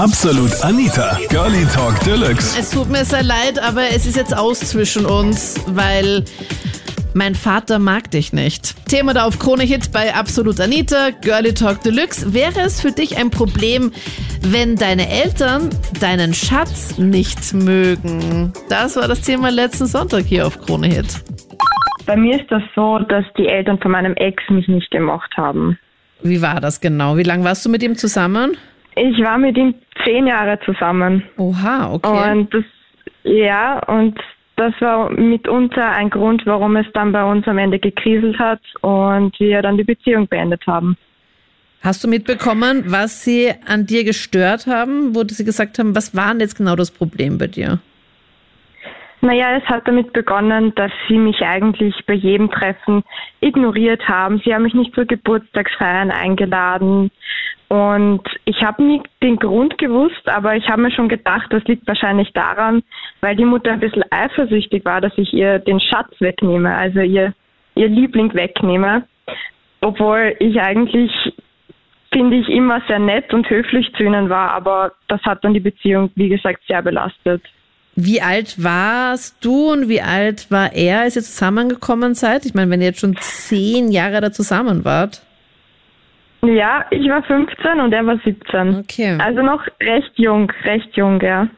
Absolut 0.00 0.64
Anita, 0.64 1.18
Girlie 1.28 1.66
Talk 1.74 2.00
Deluxe. 2.06 2.58
Es 2.58 2.70
tut 2.70 2.88
mir 2.88 3.04
sehr 3.04 3.22
leid, 3.22 3.58
aber 3.62 3.82
es 3.94 4.06
ist 4.06 4.16
jetzt 4.16 4.34
aus 4.34 4.60
zwischen 4.60 5.04
uns, 5.04 5.62
weil 5.66 6.24
mein 7.12 7.34
Vater 7.34 7.78
mag 7.78 8.10
dich 8.10 8.32
nicht. 8.32 8.76
Thema 8.88 9.12
da 9.12 9.26
auf 9.26 9.38
Krone 9.38 9.64
Hit 9.64 9.92
bei 9.92 10.14
Absolut 10.14 10.58
Anita, 10.58 11.10
Girlie 11.20 11.52
Talk 11.52 11.82
Deluxe. 11.82 12.32
Wäre 12.32 12.60
es 12.60 12.80
für 12.80 12.92
dich 12.92 13.18
ein 13.18 13.28
Problem, 13.28 13.92
wenn 14.40 14.74
deine 14.74 15.06
Eltern 15.06 15.68
deinen 16.00 16.32
Schatz 16.32 16.96
nicht 16.96 17.52
mögen? 17.52 18.54
Das 18.70 18.96
war 18.96 19.06
das 19.06 19.20
Thema 19.20 19.50
letzten 19.50 19.84
Sonntag 19.84 20.24
hier 20.24 20.46
auf 20.46 20.58
Krone 20.62 20.86
Hit. 20.86 21.22
Bei 22.06 22.16
mir 22.16 22.40
ist 22.40 22.50
das 22.50 22.62
so, 22.74 23.00
dass 23.00 23.26
die 23.36 23.48
Eltern 23.48 23.78
von 23.78 23.90
meinem 23.90 24.14
Ex 24.14 24.42
mich 24.48 24.66
nicht 24.66 24.90
gemocht 24.90 25.36
haben. 25.36 25.78
Wie 26.22 26.40
war 26.40 26.58
das 26.62 26.80
genau? 26.80 27.18
Wie 27.18 27.22
lange 27.22 27.44
warst 27.44 27.66
du 27.66 27.68
mit 27.68 27.82
ihm 27.82 27.96
zusammen? 27.96 28.56
Ich 29.02 29.18
war 29.24 29.38
mit 29.38 29.56
ihm 29.56 29.74
zehn 30.04 30.26
Jahre 30.26 30.60
zusammen. 30.60 31.22
Oha, 31.38 31.90
okay. 31.94 32.32
Und 32.32 32.52
das, 32.52 32.64
ja, 33.22 33.78
und 33.86 34.20
das 34.56 34.74
war 34.80 35.10
mitunter 35.10 35.90
ein 35.92 36.10
Grund, 36.10 36.44
warum 36.44 36.76
es 36.76 36.86
dann 36.92 37.10
bei 37.10 37.24
uns 37.24 37.48
am 37.48 37.56
Ende 37.56 37.78
gekriselt 37.78 38.38
hat 38.38 38.60
und 38.82 39.40
wir 39.40 39.62
dann 39.62 39.78
die 39.78 39.84
Beziehung 39.84 40.28
beendet 40.28 40.66
haben. 40.66 40.98
Hast 41.80 42.04
du 42.04 42.08
mitbekommen, 42.08 42.84
was 42.88 43.24
sie 43.24 43.50
an 43.66 43.86
dir 43.86 44.04
gestört 44.04 44.66
haben, 44.66 45.14
wo 45.14 45.24
sie 45.26 45.46
gesagt 45.46 45.78
haben, 45.78 45.96
was 45.96 46.14
war 46.14 46.32
denn 46.32 46.40
jetzt 46.40 46.58
genau 46.58 46.76
das 46.76 46.90
Problem 46.90 47.38
bei 47.38 47.46
dir? 47.46 47.78
Naja, 49.22 49.56
es 49.56 49.64
hat 49.64 49.88
damit 49.88 50.12
begonnen, 50.12 50.74
dass 50.74 50.92
sie 51.08 51.16
mich 51.16 51.40
eigentlich 51.40 51.94
bei 52.06 52.14
jedem 52.14 52.50
Treffen 52.50 53.02
ignoriert 53.40 54.06
haben. 54.08 54.42
Sie 54.44 54.54
haben 54.54 54.64
mich 54.64 54.74
nicht 54.74 54.94
zu 54.94 55.06
Geburtstagsfeiern 55.06 56.10
eingeladen. 56.10 57.10
Und 57.70 58.22
ich 58.46 58.60
habe 58.64 58.82
nie 58.82 59.00
den 59.22 59.36
Grund 59.36 59.78
gewusst, 59.78 60.28
aber 60.28 60.56
ich 60.56 60.68
habe 60.68 60.82
mir 60.82 60.90
schon 60.90 61.08
gedacht, 61.08 61.46
das 61.50 61.62
liegt 61.66 61.86
wahrscheinlich 61.86 62.32
daran, 62.32 62.82
weil 63.20 63.36
die 63.36 63.44
Mutter 63.44 63.70
ein 63.70 63.78
bisschen 63.78 64.02
eifersüchtig 64.10 64.84
war, 64.84 65.00
dass 65.00 65.12
ich 65.16 65.32
ihr 65.32 65.60
den 65.60 65.78
Schatz 65.78 66.10
wegnehme, 66.18 66.74
also 66.74 66.98
ihr, 66.98 67.32
ihr 67.76 67.86
Liebling 67.86 68.34
wegnehme. 68.34 69.04
Obwohl 69.82 70.34
ich 70.40 70.60
eigentlich, 70.60 71.12
finde 72.12 72.38
ich, 72.38 72.48
immer 72.48 72.82
sehr 72.88 72.98
nett 72.98 73.32
und 73.32 73.48
höflich 73.48 73.92
zu 73.96 74.02
ihnen 74.02 74.28
war, 74.28 74.50
aber 74.50 74.90
das 75.06 75.22
hat 75.22 75.44
dann 75.44 75.54
die 75.54 75.60
Beziehung, 75.60 76.10
wie 76.16 76.28
gesagt, 76.28 76.62
sehr 76.66 76.82
belastet. 76.82 77.40
Wie 77.94 78.20
alt 78.20 78.64
warst 78.64 79.44
du 79.44 79.70
und 79.70 79.88
wie 79.88 80.02
alt 80.02 80.50
war 80.50 80.72
er, 80.72 81.02
als 81.02 81.14
ihr 81.14 81.22
zusammengekommen 81.22 82.16
seid? 82.16 82.46
Ich 82.46 82.54
meine, 82.54 82.68
wenn 82.72 82.80
ihr 82.80 82.88
jetzt 82.88 83.00
schon 83.00 83.16
zehn 83.20 83.92
Jahre 83.92 84.20
da 84.20 84.32
zusammen 84.32 84.84
wart. 84.84 85.22
Ja, 86.42 86.86
ich 86.90 87.06
war 87.08 87.22
15 87.22 87.80
und 87.80 87.92
er 87.92 88.06
war 88.06 88.18
17. 88.24 88.76
Okay. 88.76 89.18
Also 89.20 89.42
noch 89.42 89.66
recht 89.80 90.12
jung, 90.16 90.50
recht 90.64 90.96
jung, 90.96 91.20
ja. 91.20 91.48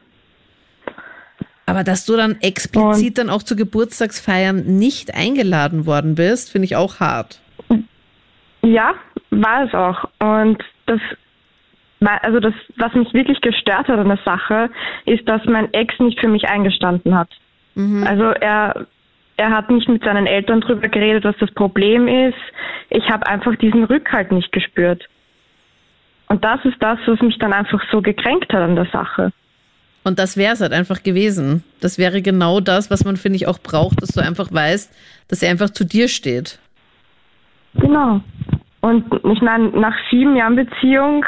Aber 1.65 1.83
dass 1.83 2.05
du 2.05 2.17
dann 2.17 2.37
explizit 2.41 3.17
dann 3.17 3.29
auch 3.29 3.43
zu 3.43 3.55
Geburtstagsfeiern 3.55 4.77
nicht 4.77 5.15
eingeladen 5.15 5.85
worden 5.85 6.15
bist, 6.15 6.51
finde 6.51 6.65
ich 6.65 6.75
auch 6.75 6.99
hart. 6.99 7.39
Ja, 8.61 8.93
war 9.29 9.63
es 9.65 9.73
auch. 9.73 10.09
Und 10.19 10.61
das, 10.85 10.99
also 12.21 12.39
das, 12.39 12.53
was 12.77 12.93
mich 12.93 13.13
wirklich 13.13 13.39
gestört 13.41 13.87
hat 13.87 13.97
an 13.97 14.09
der 14.09 14.19
Sache, 14.25 14.69
ist, 15.05 15.27
dass 15.27 15.43
mein 15.45 15.73
Ex 15.73 15.97
nicht 15.99 16.19
für 16.19 16.27
mich 16.27 16.49
eingestanden 16.49 17.15
hat. 17.15 17.29
Mhm. 17.75 18.05
Also 18.05 18.23
er, 18.23 18.85
er 19.37 19.49
hat 19.51 19.69
nicht 19.69 19.87
mit 19.87 20.03
seinen 20.03 20.27
Eltern 20.27 20.61
darüber 20.61 20.87
geredet, 20.87 21.23
was 21.23 21.35
das 21.39 21.51
Problem 21.51 22.07
ist. 22.07 22.37
Ich 22.93 23.09
habe 23.09 23.25
einfach 23.25 23.55
diesen 23.55 23.83
Rückhalt 23.85 24.31
nicht 24.31 24.51
gespürt. 24.51 25.09
Und 26.27 26.43
das 26.43 26.63
ist 26.63 26.77
das, 26.79 26.99
was 27.07 27.19
mich 27.21 27.37
dann 27.39 27.51
einfach 27.51 27.81
so 27.91 28.01
gekränkt 28.01 28.53
hat 28.53 28.61
an 28.61 28.75
der 28.75 28.85
Sache. 28.85 29.31
Und 30.03 30.19
das 30.19 30.37
wäre 30.37 30.53
es 30.53 30.61
halt 30.61 30.73
einfach 30.73 31.01
gewesen. 31.01 31.63
Das 31.81 31.97
wäre 31.97 32.21
genau 32.21 32.59
das, 32.59 32.91
was 32.91 33.03
man, 33.03 33.17
finde 33.17 33.37
ich, 33.37 33.47
auch 33.47 33.59
braucht, 33.59 34.01
dass 34.01 34.09
du 34.09 34.21
einfach 34.21 34.53
weißt, 34.53 34.93
dass 35.27 35.41
er 35.41 35.49
einfach 35.49 35.71
zu 35.71 35.85
dir 35.85 36.07
steht. 36.07 36.59
Genau. 37.73 38.21
Und 38.81 39.05
ich 39.31 39.41
meine, 39.41 39.69
nach 39.69 39.95
sieben 40.11 40.35
Jahren 40.35 40.55
Beziehung 40.55 41.25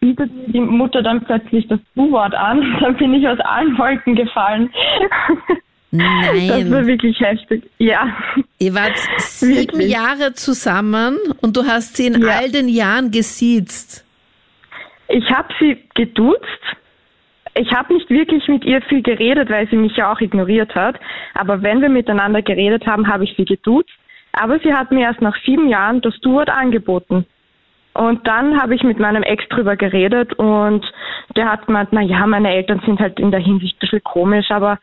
bietet 0.00 0.30
mir 0.34 0.48
die 0.52 0.60
Mutter 0.60 1.02
dann 1.02 1.24
plötzlich 1.24 1.66
das 1.68 1.80
Du-Wort 1.94 2.34
an. 2.34 2.60
Dann 2.80 2.96
bin 2.96 3.14
ich 3.14 3.26
aus 3.26 3.38
allen 3.40 3.78
Wolken 3.78 4.16
gefallen. 4.16 4.70
Nein. 5.92 6.48
Das 6.48 6.70
war 6.70 6.86
wirklich 6.86 7.18
heftig. 7.20 7.64
Ja. 7.78 8.16
Ihr 8.58 8.74
wart 8.74 8.96
sieben 9.18 9.72
wirklich. 9.72 9.90
Jahre 9.90 10.32
zusammen 10.34 11.18
und 11.40 11.56
du 11.56 11.64
hast 11.64 11.96
sie 11.96 12.06
in 12.06 12.22
ja. 12.22 12.38
all 12.38 12.50
den 12.50 12.68
Jahren 12.68 13.10
gesiezt. 13.10 14.06
Ich 15.08 15.28
habe 15.30 15.48
sie 15.58 15.78
geduzt. 15.94 16.38
Ich 17.54 17.72
habe 17.72 17.92
nicht 17.92 18.08
wirklich 18.08 18.46
mit 18.46 18.64
ihr 18.64 18.80
viel 18.82 19.02
geredet, 19.02 19.50
weil 19.50 19.68
sie 19.68 19.76
mich 19.76 19.96
ja 19.96 20.12
auch 20.12 20.20
ignoriert 20.20 20.72
hat. 20.76 21.00
Aber 21.34 21.62
wenn 21.62 21.82
wir 21.82 21.88
miteinander 21.88 22.42
geredet 22.42 22.86
haben, 22.86 23.08
habe 23.08 23.24
ich 23.24 23.34
sie 23.36 23.44
geduzt. 23.44 23.90
Aber 24.32 24.60
sie 24.60 24.72
hat 24.72 24.92
mir 24.92 25.00
erst 25.00 25.20
nach 25.20 25.36
sieben 25.44 25.68
Jahren 25.68 26.00
das 26.00 26.14
Du-Wort 26.20 26.48
angeboten. 26.48 27.26
Und 27.92 28.24
dann 28.28 28.60
habe 28.62 28.76
ich 28.76 28.84
mit 28.84 29.00
meinem 29.00 29.24
Ex 29.24 29.48
drüber 29.48 29.76
geredet 29.76 30.32
und 30.34 30.86
der 31.36 31.50
hat 31.50 31.66
gemeint, 31.66 31.88
na 31.90 32.00
ja, 32.00 32.24
meine 32.26 32.54
Eltern 32.54 32.80
sind 32.86 33.00
halt 33.00 33.18
in 33.18 33.32
der 33.32 33.40
Hinsicht 33.40 33.74
ein 33.76 33.80
bisschen 33.80 34.04
komisch, 34.04 34.50
aber 34.50 34.78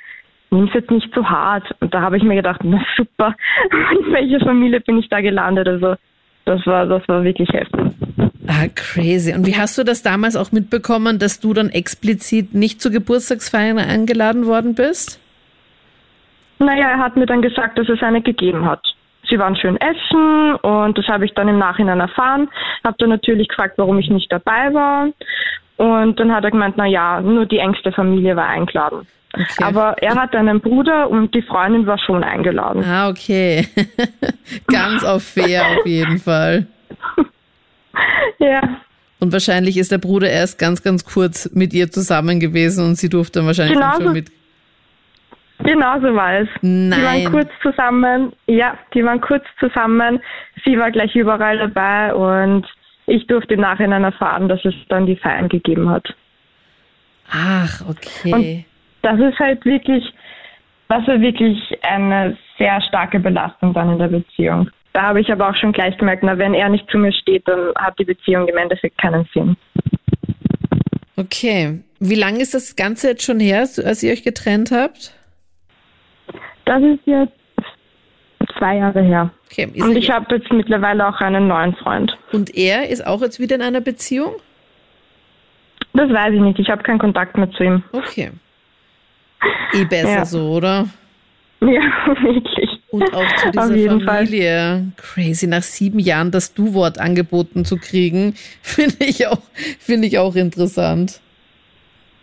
nimm 0.51 0.67
es 0.67 0.73
jetzt 0.73 0.91
nicht 0.91 1.13
so 1.13 1.27
hart. 1.27 1.63
Und 1.79 1.93
da 1.93 2.01
habe 2.01 2.17
ich 2.17 2.23
mir 2.23 2.35
gedacht, 2.35 2.61
na 2.63 2.81
super, 2.95 3.35
in 3.91 4.13
welcher 4.13 4.45
Familie 4.45 4.79
bin 4.81 4.97
ich 4.99 5.09
da 5.09 5.21
gelandet? 5.21 5.67
Also 5.67 5.95
das 6.45 6.65
war, 6.65 6.85
das 6.85 7.07
war 7.07 7.23
wirklich 7.23 7.49
heftig. 7.49 7.91
Ah, 8.47 8.67
crazy. 8.73 9.33
Und 9.33 9.45
wie 9.45 9.57
hast 9.57 9.77
du 9.77 9.83
das 9.83 10.01
damals 10.03 10.37
auch 10.37 10.51
mitbekommen, 10.51 11.19
dass 11.19 11.41
du 11.41 11.53
dann 11.53 11.69
explizit 11.69 12.53
nicht 12.53 12.81
zu 12.81 12.89
Geburtstagsfeiern 12.89 13.77
eingeladen 13.77 14.45
worden 14.45 14.73
bist? 14.73 15.19
Naja, 16.59 16.89
er 16.89 16.99
hat 16.99 17.17
mir 17.17 17.25
dann 17.25 17.41
gesagt, 17.41 17.77
dass 17.77 17.89
es 17.89 18.01
eine 18.01 18.21
gegeben 18.21 18.65
hat. 18.65 18.81
Sie 19.29 19.37
waren 19.37 19.57
schön 19.57 19.77
essen 19.77 20.55
und 20.55 20.97
das 20.97 21.07
habe 21.07 21.25
ich 21.25 21.33
dann 21.33 21.49
im 21.49 21.59
Nachhinein 21.59 21.99
erfahren. 21.99 22.47
Habe 22.85 22.95
dann 22.99 23.09
natürlich 23.09 23.49
gefragt, 23.49 23.73
warum 23.77 23.99
ich 23.99 24.09
nicht 24.09 24.31
dabei 24.31 24.73
war. 24.73 25.09
Und 25.75 26.19
dann 26.19 26.33
hat 26.33 26.45
er 26.45 26.51
gemeint, 26.51 26.75
na 26.77 26.85
ja, 26.85 27.19
nur 27.21 27.45
die 27.45 27.59
engste 27.59 27.91
Familie 27.91 28.35
war 28.37 28.47
eingeladen. 28.47 29.05
Okay. 29.39 29.63
Aber 29.63 29.95
er 30.01 30.15
hat 30.15 30.35
einen 30.35 30.59
Bruder 30.59 31.09
und 31.09 31.33
die 31.35 31.41
Freundin 31.41 31.85
war 31.85 31.97
schon 31.99 32.23
eingeladen. 32.23 32.83
Ah, 32.83 33.09
okay. 33.09 33.67
Ganz 34.67 35.03
auf 35.03 35.23
fair 35.23 35.65
auf 35.67 35.85
jeden 35.85 36.17
Fall. 36.17 36.67
ja. 38.39 38.61
Und 39.19 39.31
wahrscheinlich 39.33 39.77
ist 39.77 39.91
der 39.91 39.97
Bruder 39.97 40.29
erst 40.29 40.59
ganz, 40.59 40.83
ganz 40.83 41.03
kurz 41.03 41.49
mit 41.53 41.73
ihr 41.73 41.89
zusammen 41.89 42.39
gewesen 42.39 42.85
und 42.85 42.95
sie 42.95 43.09
durfte 43.09 43.39
dann 43.39 43.47
wahrscheinlich 43.47 43.77
genau 43.77 43.99
schon 43.99 44.13
mit. 44.13 44.31
Genau 45.59 45.99
so 45.99 46.13
war 46.13 46.41
es. 46.41 46.47
Nein. 46.61 46.91
Die 46.91 47.03
waren 47.03 47.31
kurz 47.31 47.49
zusammen. 47.63 48.33
Ja, 48.45 48.77
die 48.93 49.03
waren 49.03 49.19
kurz 49.21 49.43
zusammen. 49.59 50.19
Sie 50.63 50.77
war 50.77 50.91
gleich 50.91 51.15
überall 51.15 51.57
dabei 51.57 52.13
und 52.13 52.67
ich 53.07 53.25
durfte 53.25 53.55
im 53.55 53.61
Nachhinein 53.61 54.03
erfahren, 54.03 54.49
dass 54.49 54.63
es 54.65 54.75
dann 54.89 55.07
die 55.07 55.15
Feiern 55.15 55.49
gegeben 55.49 55.89
hat. 55.89 56.13
Ach, 57.31 57.81
okay. 57.89 58.33
Und 58.33 58.65
das 59.07 59.19
ist 59.21 59.39
halt 59.39 59.63
wirklich, 59.63 60.03
das 60.89 61.01
ist 61.07 61.21
wirklich 61.21 61.57
eine 61.81 62.37
sehr 62.57 62.81
starke 62.81 63.19
Belastung 63.19 63.73
dann 63.73 63.91
in 63.91 63.99
der 63.99 64.09
Beziehung. 64.09 64.69
Da 64.91 65.03
habe 65.03 65.21
ich 65.21 65.31
aber 65.31 65.49
auch 65.49 65.55
schon 65.55 65.71
gleich 65.71 65.97
gemerkt, 65.97 66.23
na, 66.23 66.37
wenn 66.37 66.53
er 66.53 66.69
nicht 66.69 66.89
zu 66.89 66.97
mir 66.97 67.13
steht, 67.13 67.47
dann 67.47 67.71
hat 67.75 67.97
die 67.99 68.03
Beziehung 68.03 68.47
im 68.47 68.57
Endeffekt 68.57 68.97
keinen 68.97 69.25
Sinn. 69.33 69.55
Okay. 71.15 71.83
Wie 71.99 72.15
lange 72.15 72.41
ist 72.41 72.53
das 72.53 72.75
Ganze 72.75 73.09
jetzt 73.09 73.23
schon 73.23 73.39
her, 73.39 73.59
als 73.61 74.03
ihr 74.03 74.11
euch 74.11 74.23
getrennt 74.23 74.71
habt? 74.71 75.13
Das 76.65 76.83
ist 76.83 76.99
jetzt 77.05 77.31
zwei 78.57 78.77
Jahre 78.77 79.01
her. 79.01 79.31
Okay. 79.49 79.71
Und 79.81 79.95
ich 79.95 80.09
habe 80.09 80.35
jetzt 80.35 80.51
mittlerweile 80.51 81.07
auch 81.07 81.19
einen 81.21 81.47
neuen 81.47 81.75
Freund. 81.75 82.17
Und 82.33 82.55
er 82.55 82.89
ist 82.89 83.05
auch 83.07 83.21
jetzt 83.21 83.39
wieder 83.39 83.55
in 83.55 83.61
einer 83.61 83.81
Beziehung? 83.81 84.35
Das 85.93 86.09
weiß 86.09 86.33
ich 86.33 86.41
nicht. 86.41 86.59
Ich 86.59 86.69
habe 86.69 86.83
keinen 86.83 86.99
Kontakt 86.99 87.37
mehr 87.37 87.49
zu 87.51 87.63
ihm. 87.63 87.83
Okay. 87.93 88.31
Eh 89.73 89.85
besser 89.85 90.09
ja. 90.09 90.25
so, 90.25 90.51
oder? 90.51 90.87
Ja, 91.61 91.67
wirklich. 92.21 92.69
Und 92.89 93.13
auch 93.13 93.35
zu 93.35 93.51
dieser 93.51 93.99
Familie. 93.99 94.03
Fall. 94.05 94.91
Crazy, 94.95 95.47
nach 95.47 95.63
sieben 95.63 95.99
Jahren 95.99 96.31
das 96.31 96.53
Du-Wort 96.53 96.99
angeboten 96.99 97.65
zu 97.65 97.77
kriegen, 97.77 98.35
finde 98.61 98.95
ich 98.99 99.27
auch, 99.27 99.41
finde 99.79 100.07
ich 100.07 100.17
auch 100.17 100.35
interessant. 100.35 101.19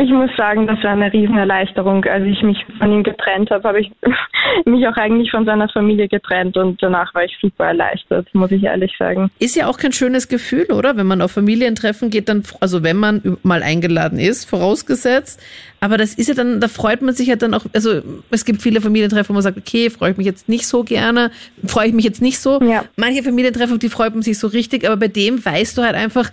Ich 0.05 0.11
muss 0.11 0.29
sagen, 0.37 0.67
das 0.67 0.83
war 0.83 0.91
eine 0.91 1.11
Riesenerleichterung. 1.11 2.05
Als 2.05 2.27
ich 2.27 2.43
mich 2.43 2.59
von 2.79 2.93
ihm 2.93 3.03
getrennt 3.03 3.51
habe, 3.51 3.67
habe 3.67 3.81
ich 3.81 3.91
mich 4.67 4.87
auch 4.87 4.97
eigentlich 4.99 5.31
von 5.31 5.47
seiner 5.47 5.67
Familie 5.71 6.09
getrennt 6.09 6.59
und 6.59 6.83
danach 6.83 7.15
war 7.15 7.25
ich 7.25 7.35
super 7.41 7.69
erleichtert, 7.69 8.29
muss 8.35 8.51
ich 8.51 8.65
ehrlich 8.65 8.93
sagen. 8.99 9.31
Ist 9.39 9.57
ja 9.57 9.67
auch 9.67 9.79
kein 9.79 9.93
schönes 9.93 10.29
Gefühl, 10.29 10.67
oder? 10.71 10.99
Wenn 10.99 11.07
man 11.07 11.23
auf 11.23 11.33
Familientreffen 11.33 12.11
geht, 12.11 12.29
dann, 12.29 12.43
also 12.61 12.83
wenn 12.83 12.99
man 12.99 13.39
mal 13.43 13.63
eingeladen 13.63 14.19
ist, 14.19 14.45
vorausgesetzt. 14.45 15.43
Aber 15.81 15.97
das 15.97 16.13
ist 16.13 16.29
ja 16.29 16.35
dann, 16.35 16.61
da 16.61 16.69
freut 16.69 17.01
man 17.01 17.15
sich 17.15 17.29
ja 17.29 17.37
dann 17.37 17.55
auch, 17.55 17.65
also 17.73 18.03
es 18.31 18.45
gibt 18.45 18.61
viele 18.61 18.83
Familientreffen, 18.83 19.31
wo 19.31 19.35
man 19.35 19.43
sagt, 19.43 19.57
okay, 19.57 19.89
freue 19.89 20.11
ich 20.11 20.19
mich 20.19 20.27
jetzt 20.27 20.51
nicht 20.51 20.67
so 20.67 20.85
gerne, 20.85 21.31
freue 21.65 21.89
ich 21.89 21.95
mich 21.95 22.05
jetzt 22.05 22.21
nicht 22.21 22.41
so. 22.41 22.61
Ja. 22.61 22.85
Manche 22.97 23.23
Familientreffen, 23.23 23.79
die 23.79 23.89
freut 23.89 24.13
man 24.13 24.23
sich 24.23 24.39
so 24.39 24.49
richtig, 24.49 24.87
aber 24.87 24.99
bei 24.99 25.09
dem 25.09 25.43
weißt 25.43 25.79
du 25.79 25.83
halt 25.83 25.95
einfach, 25.95 26.31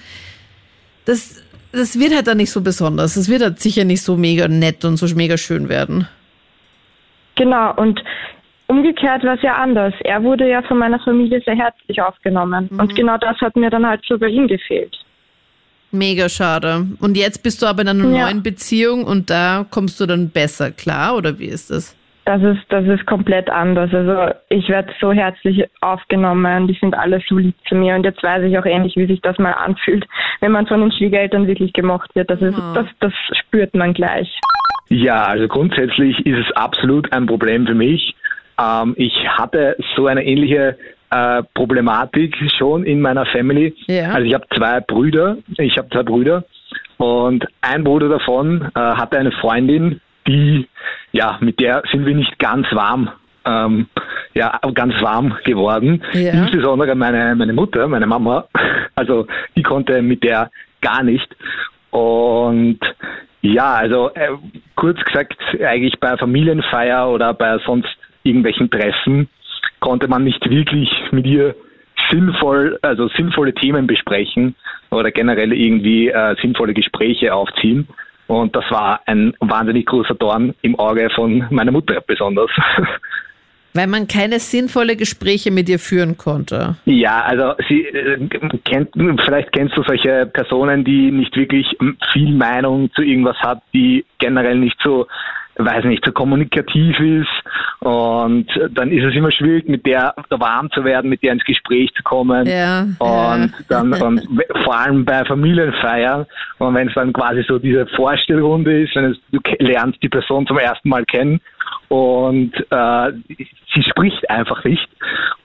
dass 1.06 1.41
das 1.72 2.00
wird 2.00 2.14
halt 2.14 2.28
dann 2.28 2.38
nicht 2.38 2.52
so 2.52 2.62
besonders. 2.62 3.16
Es 3.16 3.30
wird 3.30 3.42
halt 3.42 3.60
sicher 3.60 3.84
nicht 3.84 4.02
so 4.02 4.18
mega 4.18 4.48
nett 4.48 4.84
und 4.86 4.98
so 4.98 5.14
mega 5.16 5.38
schön 5.38 5.70
werden. 5.70 6.08
Genau, 7.36 7.74
und 7.76 8.00
umgekehrt 8.68 9.24
war 9.24 9.36
es 9.36 9.42
ja 9.42 9.56
anders. 9.56 9.94
Er 10.04 10.24
wurde 10.24 10.50
ja 10.50 10.62
von 10.64 10.78
meiner 10.78 11.00
Familie 11.00 11.42
sehr 11.46 11.56
herzlich 11.56 12.02
aufgenommen. 12.02 12.70
Mhm. 12.72 12.80
Und 12.80 12.96
genau 12.96 13.18
das 13.18 13.38
hat 13.42 13.56
mir 13.56 13.70
dann 13.70 13.86
halt 13.86 14.02
so 14.08 14.18
bei 14.18 14.28
ihm 14.28 14.48
gefehlt. 14.48 14.96
Mega 15.92 16.30
schade. 16.30 16.88
Und 17.00 17.18
jetzt 17.18 17.44
bist 17.44 17.62
du 17.62 17.66
aber 17.66 17.82
in 17.82 17.90
einer 17.90 18.10
ja. 18.10 18.26
neuen 18.26 18.44
Beziehung 18.44 19.04
und 19.04 19.30
da 19.30 19.66
kommst 19.70 20.00
du 20.00 20.06
dann 20.06 20.30
besser 20.30 20.72
klar, 20.72 21.18
oder 21.18 21.38
wie 21.38 21.48
ist 21.48 21.70
das? 21.70 21.96
Das 22.26 22.42
ist, 22.44 22.62
das 22.70 22.86
ist 22.86 23.06
komplett 23.08 23.50
anders. 23.50 23.92
Also 23.94 24.34
ich 24.50 24.70
werde 24.70 24.94
so 25.00 25.12
herzlich 25.12 25.66
aufgenommen, 25.82 26.68
die 26.68 26.78
sind 26.80 26.96
alle 26.96 27.20
so 27.28 27.38
lieb 27.38 27.56
zu 27.68 27.76
mir 27.76 27.96
und 27.96 28.04
jetzt 28.04 28.22
weiß 28.22 28.44
ich 28.44 28.58
auch 28.60 28.66
ähnlich, 28.66 28.96
wie 28.96 29.08
sich 29.08 29.22
das 29.22 29.40
mal 29.40 29.54
anfühlt, 29.54 30.06
wenn 30.40 30.52
man 30.52 30.68
von 30.68 30.82
den 30.82 30.92
Schwiegereltern 30.92 31.48
wirklich 31.48 31.74
gemocht 31.74 32.14
wird. 32.16 32.30
Das, 32.30 32.42
ist, 32.42 32.58
oh. 32.58 32.74
das, 32.76 32.86
das 33.00 33.14
spürt 33.40 33.74
man 33.74 33.94
gleich. 33.94 34.30
Ja, 34.90 35.24
also 35.24 35.48
grundsätzlich 35.48 36.20
ist 36.26 36.48
es 36.48 36.56
absolut 36.56 37.12
ein 37.12 37.26
Problem 37.26 37.66
für 37.66 37.74
mich. 37.74 38.16
Ähm, 38.62 38.94
ich 38.98 39.14
hatte 39.28 39.76
so 39.96 40.06
eine 40.08 40.24
ähnliche 40.24 40.78
äh, 41.10 41.44
Problematik 41.54 42.36
schon 42.58 42.84
in 42.84 43.02
meiner 43.02 43.26
Family. 43.26 43.74
Ja. 43.88 44.12
Also 44.12 44.28
ich 44.28 44.34
habe 44.34 44.46
zwei 44.56 44.80
Brüder, 44.82 45.38
ich 45.58 45.78
habe 45.78 45.90
zwei 45.90 46.04
Brüder 46.04 46.44
und 46.98 47.46
ein 47.62 47.84
Bruder 47.84 48.10
davon 48.10 48.70
äh, 48.76 48.80
hatte 48.80 49.18
eine 49.18 49.32
Freundin, 49.32 50.02
die, 50.28 50.68
ja, 51.12 51.38
mit 51.42 51.60
der 51.60 51.84
sind 51.92 52.06
wir 52.06 52.16
nicht 52.16 52.38
ganz 52.40 52.68
warm, 52.72 53.10
ähm, 53.46 53.88
ja, 54.34 54.60
ganz 54.74 54.94
warm 55.02 55.38
geworden. 55.44 56.04
Ja. 56.14 56.34
Insbesondere 56.34 56.96
meine, 56.96 57.36
meine 57.36 57.54
Mutter, 57.54 57.88
meine 57.88 58.08
Mama, 58.08 58.48
also 58.96 59.28
die 59.56 59.64
konnte 59.64 60.02
mit 60.02 60.24
der 60.24 60.52
gar 60.82 61.04
nicht. 61.04 61.36
Und 61.92 62.80
ja, 63.42 63.74
also 63.74 64.12
äh, 64.14 64.30
kurz 64.76 65.00
gesagt, 65.04 65.38
eigentlich 65.60 66.00
bei 66.00 66.16
Familienfeier 66.18 67.10
oder 67.10 67.34
bei 67.34 67.58
sonst 67.66 67.90
irgendwelchen 68.24 68.70
Treffen 68.70 69.30
konnte 69.80 70.08
man 70.08 70.24
nicht 70.24 70.48
wirklich 70.50 70.90
mit 71.12 71.26
ihr 71.26 71.56
sinnvoll, 72.12 72.78
also 72.82 73.08
sinnvolle 73.10 73.54
Themen 73.54 73.88
besprechen 73.88 74.56
oder 74.92 75.12
generell 75.12 75.54
irgendwie 75.54 76.10
äh, 76.10 76.36
sinnvolle 76.42 76.74
Gespräche 76.74 77.34
aufziehen. 77.34 77.88
Und 78.32 78.56
das 78.56 78.64
war 78.70 79.02
ein 79.08 79.34
wahnsinnig 79.42 79.86
großer 79.88 80.16
Dorn 80.16 80.54
im 80.62 80.80
Auge 80.80 81.10
von 81.14 81.46
meiner 81.50 81.74
Mutter 81.74 82.00
besonders. 82.00 82.50
Weil 83.74 83.88
man 83.88 84.08
keine 84.08 84.40
sinnvolle 84.40 84.96
Gespräche 84.96 85.52
mit 85.52 85.68
ihr 85.68 85.80
führen 85.80 86.18
konnte. 86.18 86.76
Ja, 86.86 87.24
also 87.24 87.56
sie 87.68 87.82
äh, 87.88 88.26
kennt, 88.64 88.90
vielleicht 89.26 89.52
kennst 89.52 89.76
du 89.76 89.84
solche 89.84 90.28
Personen, 90.28 90.86
die 90.86 91.12
nicht 91.12 91.36
wirklich 91.36 91.68
viel 92.14 92.34
Meinung 92.34 92.90
zu 92.94 93.02
irgendwas 93.02 93.38
hat, 93.40 93.62
die 93.74 94.06
generell 94.20 94.60
nicht 94.60 94.78
so 94.82 95.08
weiß 95.58 95.86
nicht, 95.86 96.04
so 96.06 96.12
kommunikativ 96.12 97.00
ist. 97.00 97.28
Und 97.80 98.48
dann 98.72 98.92
ist 98.92 99.04
es 99.04 99.16
immer 99.16 99.32
schwierig, 99.32 99.68
mit 99.68 99.86
der 99.86 100.14
warm 100.30 100.70
zu 100.72 100.84
werden, 100.84 101.10
mit 101.10 101.24
der 101.24 101.34
ins 101.34 101.44
Gespräch 101.44 101.92
zu 101.96 102.04
kommen. 102.04 102.46
Ja, 102.48 102.82
und 102.82 103.00
ja. 103.00 103.48
dann 103.70 103.94
und 104.02 104.28
vor 104.64 104.78
allem 104.78 105.06
bei 105.06 105.26
Familienfeiern. 105.26 106.26
Und 106.60 106.76
wenn 106.76 106.88
es 106.88 106.94
dann 106.94 107.14
quasi 107.14 107.44
so 107.48 107.60
diese 107.60 107.88
Vorstellrunde 107.88 108.84
ist, 108.84 108.96
wenn 108.96 109.06
es, 109.06 109.18
du 109.32 109.40
lernst 109.60 110.02
die 110.04 110.10
Person 110.10 110.46
zum 110.48 110.58
ersten 110.58 110.90
Mal 110.90 111.06
kennen 111.06 111.42
und 111.90 112.54
äh, 112.70 113.12
sie 113.74 113.84
spricht 113.84 114.30
einfach 114.30 114.64
nicht. 114.64 114.88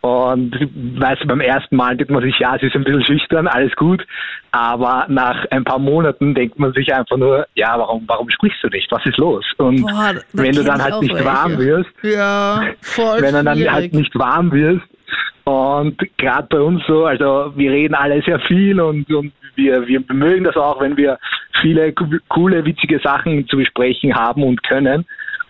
Und 0.01 0.55
weißt 1.01 1.25
du, 1.25 1.27
beim 1.27 1.41
ersten 1.41 1.77
Mal 1.77 1.97
denkt 1.97 2.13
man 2.13 2.23
sich, 2.23 2.39
ja, 2.39 2.57
sie 2.61 2.67
ist 2.67 2.77
ein 2.77 2.85
bisschen 2.85 3.05
schüchtern, 3.05 3.49
alles 3.49 3.75
gut. 3.75 4.07
Aber 4.53 5.07
nach 5.09 5.45
ein 5.51 5.65
paar 5.65 5.79
Monaten 5.79 6.35
denkt 6.35 6.59
man 6.59 6.73
sich 6.73 6.95
einfach 6.95 7.17
nur, 7.17 7.47
ja, 7.55 7.77
warum, 7.77 8.05
warum 8.07 8.31
sprichst 8.31 8.63
du 8.63 8.69
nicht? 8.69 8.91
Was 8.93 9.05
ist 9.05 9.19
los? 9.19 9.45
Und 9.59 9.83
Boah, 9.83 10.15
wenn 10.33 10.53
du 10.53 10.63
dann 10.63 10.83
halt 10.83 11.01
nicht 11.03 11.15
welche. 11.15 11.27
warm 11.27 11.59
wirst, 11.59 11.91
ja, 12.03 12.63
voll 12.81 13.21
wenn 13.21 13.35
du 13.35 13.45
dann 13.45 13.73
halt 13.73 13.93
nicht 13.93 14.17
warm 14.17 14.53
wirst, 14.53 14.87
und 15.47 15.97
gerade 16.19 16.49
bei 16.51 16.59
uns 16.59 16.83
so, 16.89 17.05
also 17.05 17.53
wir 17.55 17.71
reden 17.71 17.95
alle 17.95 18.21
sehr 18.23 18.41
viel 18.41 18.81
und, 18.81 19.09
und 19.13 19.33
wir, 19.55 19.87
wir 19.87 20.03
mögen 20.13 20.43
das 20.43 20.57
auch, 20.57 20.81
wenn 20.81 20.97
wir 20.97 21.19
viele 21.61 21.93
coole, 22.29 22.65
witzige 22.65 22.99
Sachen 22.99 23.47
zu 23.47 23.57
besprechen 23.57 24.15
haben 24.15 24.43
und 24.43 24.65
können. 24.65 25.07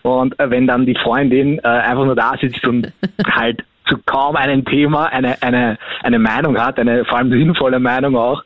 Und 0.06 0.38
äh, 0.38 0.50
wenn 0.50 0.66
dann 0.66 0.86
die 0.86 0.94
Freundin 0.94 1.58
äh, 1.58 1.66
einfach 1.66 2.04
nur 2.04 2.14
da 2.14 2.34
sitzt 2.40 2.64
und 2.66 2.92
halt 3.26 3.64
zu 3.88 3.98
kaum 4.06 4.36
einem 4.36 4.64
Thema 4.64 5.06
eine, 5.06 5.40
eine, 5.42 5.78
eine 6.02 6.18
Meinung 6.18 6.58
hat, 6.58 6.78
eine 6.78 7.04
vor 7.04 7.18
allem 7.18 7.30
sinnvolle 7.30 7.78
Meinung 7.78 8.16
auch, 8.16 8.42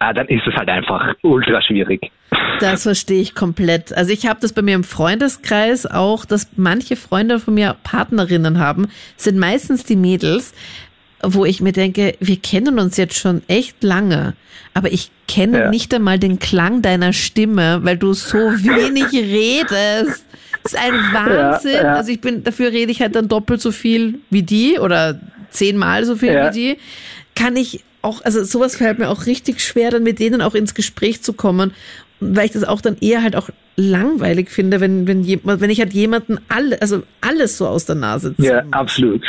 äh, 0.00 0.14
dann 0.14 0.26
ist 0.28 0.46
es 0.46 0.54
halt 0.54 0.68
einfach 0.68 1.14
ultra 1.22 1.60
schwierig. 1.62 2.10
Das 2.60 2.84
verstehe 2.84 3.20
ich 3.20 3.34
komplett. 3.34 3.92
Also 3.92 4.12
ich 4.12 4.26
habe 4.26 4.40
das 4.40 4.52
bei 4.52 4.62
mir 4.62 4.74
im 4.74 4.84
Freundeskreis 4.84 5.86
auch, 5.86 6.24
dass 6.24 6.48
manche 6.56 6.96
Freunde 6.96 7.38
von 7.38 7.54
mir 7.54 7.76
Partnerinnen 7.82 8.58
haben, 8.58 8.88
sind 9.16 9.38
meistens 9.38 9.84
die 9.84 9.96
Mädels, 9.96 10.54
wo 11.22 11.44
ich 11.44 11.60
mir 11.60 11.72
denke, 11.72 12.14
wir 12.20 12.36
kennen 12.36 12.78
uns 12.78 12.96
jetzt 12.96 13.18
schon 13.18 13.42
echt 13.48 13.82
lange, 13.82 14.34
aber 14.74 14.92
ich 14.92 15.10
kenne 15.28 15.58
ja. 15.58 15.70
nicht 15.70 15.94
einmal 15.94 16.18
den 16.18 16.38
Klang 16.38 16.82
deiner 16.82 17.12
Stimme, 17.12 17.80
weil 17.82 17.96
du 17.96 18.12
so 18.12 18.38
wenig 18.38 19.12
redest. 19.12 20.26
Das 20.62 20.72
ist 20.72 20.78
ein 20.78 20.94
Wahnsinn. 21.12 21.72
Ja, 21.72 21.82
ja. 21.82 21.94
Also 21.94 22.12
ich 22.12 22.20
bin, 22.20 22.44
dafür 22.44 22.70
rede 22.70 22.92
ich 22.92 23.00
halt 23.00 23.16
dann 23.16 23.28
doppelt 23.28 23.60
so 23.60 23.72
viel 23.72 24.20
wie 24.30 24.42
die 24.42 24.78
oder 24.78 25.20
zehnmal 25.50 26.04
so 26.04 26.16
viel 26.16 26.32
ja. 26.32 26.48
wie 26.48 26.54
die. 26.54 26.78
Kann 27.34 27.56
ich 27.56 27.84
auch, 28.02 28.24
also 28.24 28.44
sowas 28.44 28.76
fällt 28.76 28.98
mir 28.98 29.08
auch 29.08 29.26
richtig 29.26 29.60
schwer, 29.60 29.90
dann 29.90 30.02
mit 30.02 30.18
denen 30.18 30.42
auch 30.42 30.54
ins 30.54 30.74
Gespräch 30.74 31.22
zu 31.22 31.32
kommen, 31.32 31.72
weil 32.20 32.46
ich 32.46 32.52
das 32.52 32.64
auch 32.64 32.80
dann 32.80 32.96
eher 33.00 33.22
halt 33.22 33.36
auch 33.36 33.50
langweilig 33.76 34.50
finde, 34.50 34.80
wenn, 34.80 35.06
wenn, 35.06 35.22
jemand, 35.22 35.60
wenn 35.60 35.70
ich 35.70 35.80
halt 35.80 35.92
jemanden 35.92 36.38
alle, 36.48 36.80
also 36.82 37.02
alles 37.20 37.58
so 37.58 37.66
aus 37.66 37.86
der 37.86 37.96
Nase 37.96 38.36
ziehe. 38.36 38.52
Ja, 38.52 38.64
absolut. 38.70 39.22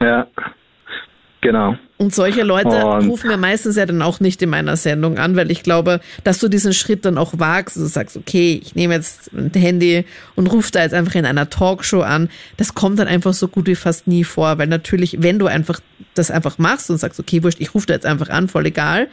Ja, 0.00 0.26
genau. 1.44 1.76
Und 1.96 2.12
solche 2.12 2.42
Leute 2.42 2.84
und 2.84 3.08
rufen 3.08 3.28
mir 3.28 3.36
meistens 3.36 3.76
ja 3.76 3.86
dann 3.86 4.02
auch 4.02 4.18
nicht 4.18 4.42
in 4.42 4.50
meiner 4.50 4.76
Sendung 4.76 5.18
an, 5.18 5.36
weil 5.36 5.52
ich 5.52 5.62
glaube, 5.62 6.00
dass 6.24 6.40
du 6.40 6.48
diesen 6.48 6.72
Schritt 6.72 7.04
dann 7.04 7.18
auch 7.18 7.34
wagst, 7.36 7.76
du 7.76 7.84
sagst, 7.86 8.16
okay, 8.16 8.60
ich 8.60 8.74
nehme 8.74 8.94
jetzt 8.94 9.32
ein 9.32 9.52
Handy 9.54 10.04
und 10.34 10.48
rufe 10.48 10.72
da 10.72 10.82
jetzt 10.82 10.94
einfach 10.94 11.14
in 11.14 11.24
einer 11.24 11.48
Talkshow 11.48 12.00
an. 12.00 12.30
Das 12.56 12.74
kommt 12.74 12.98
dann 12.98 13.06
einfach 13.06 13.32
so 13.32 13.46
gut 13.46 13.68
wie 13.68 13.76
fast 13.76 14.08
nie 14.08 14.24
vor, 14.24 14.58
weil 14.58 14.66
natürlich, 14.66 15.22
wenn 15.22 15.38
du 15.38 15.46
einfach 15.46 15.78
das 16.14 16.32
einfach 16.32 16.58
machst 16.58 16.90
und 16.90 16.98
sagst, 16.98 17.20
okay, 17.20 17.44
wurscht, 17.44 17.60
ich 17.60 17.74
rufe 17.74 17.86
da 17.86 17.94
jetzt 17.94 18.06
einfach 18.06 18.28
an, 18.28 18.48
voll 18.48 18.66
egal, 18.66 19.06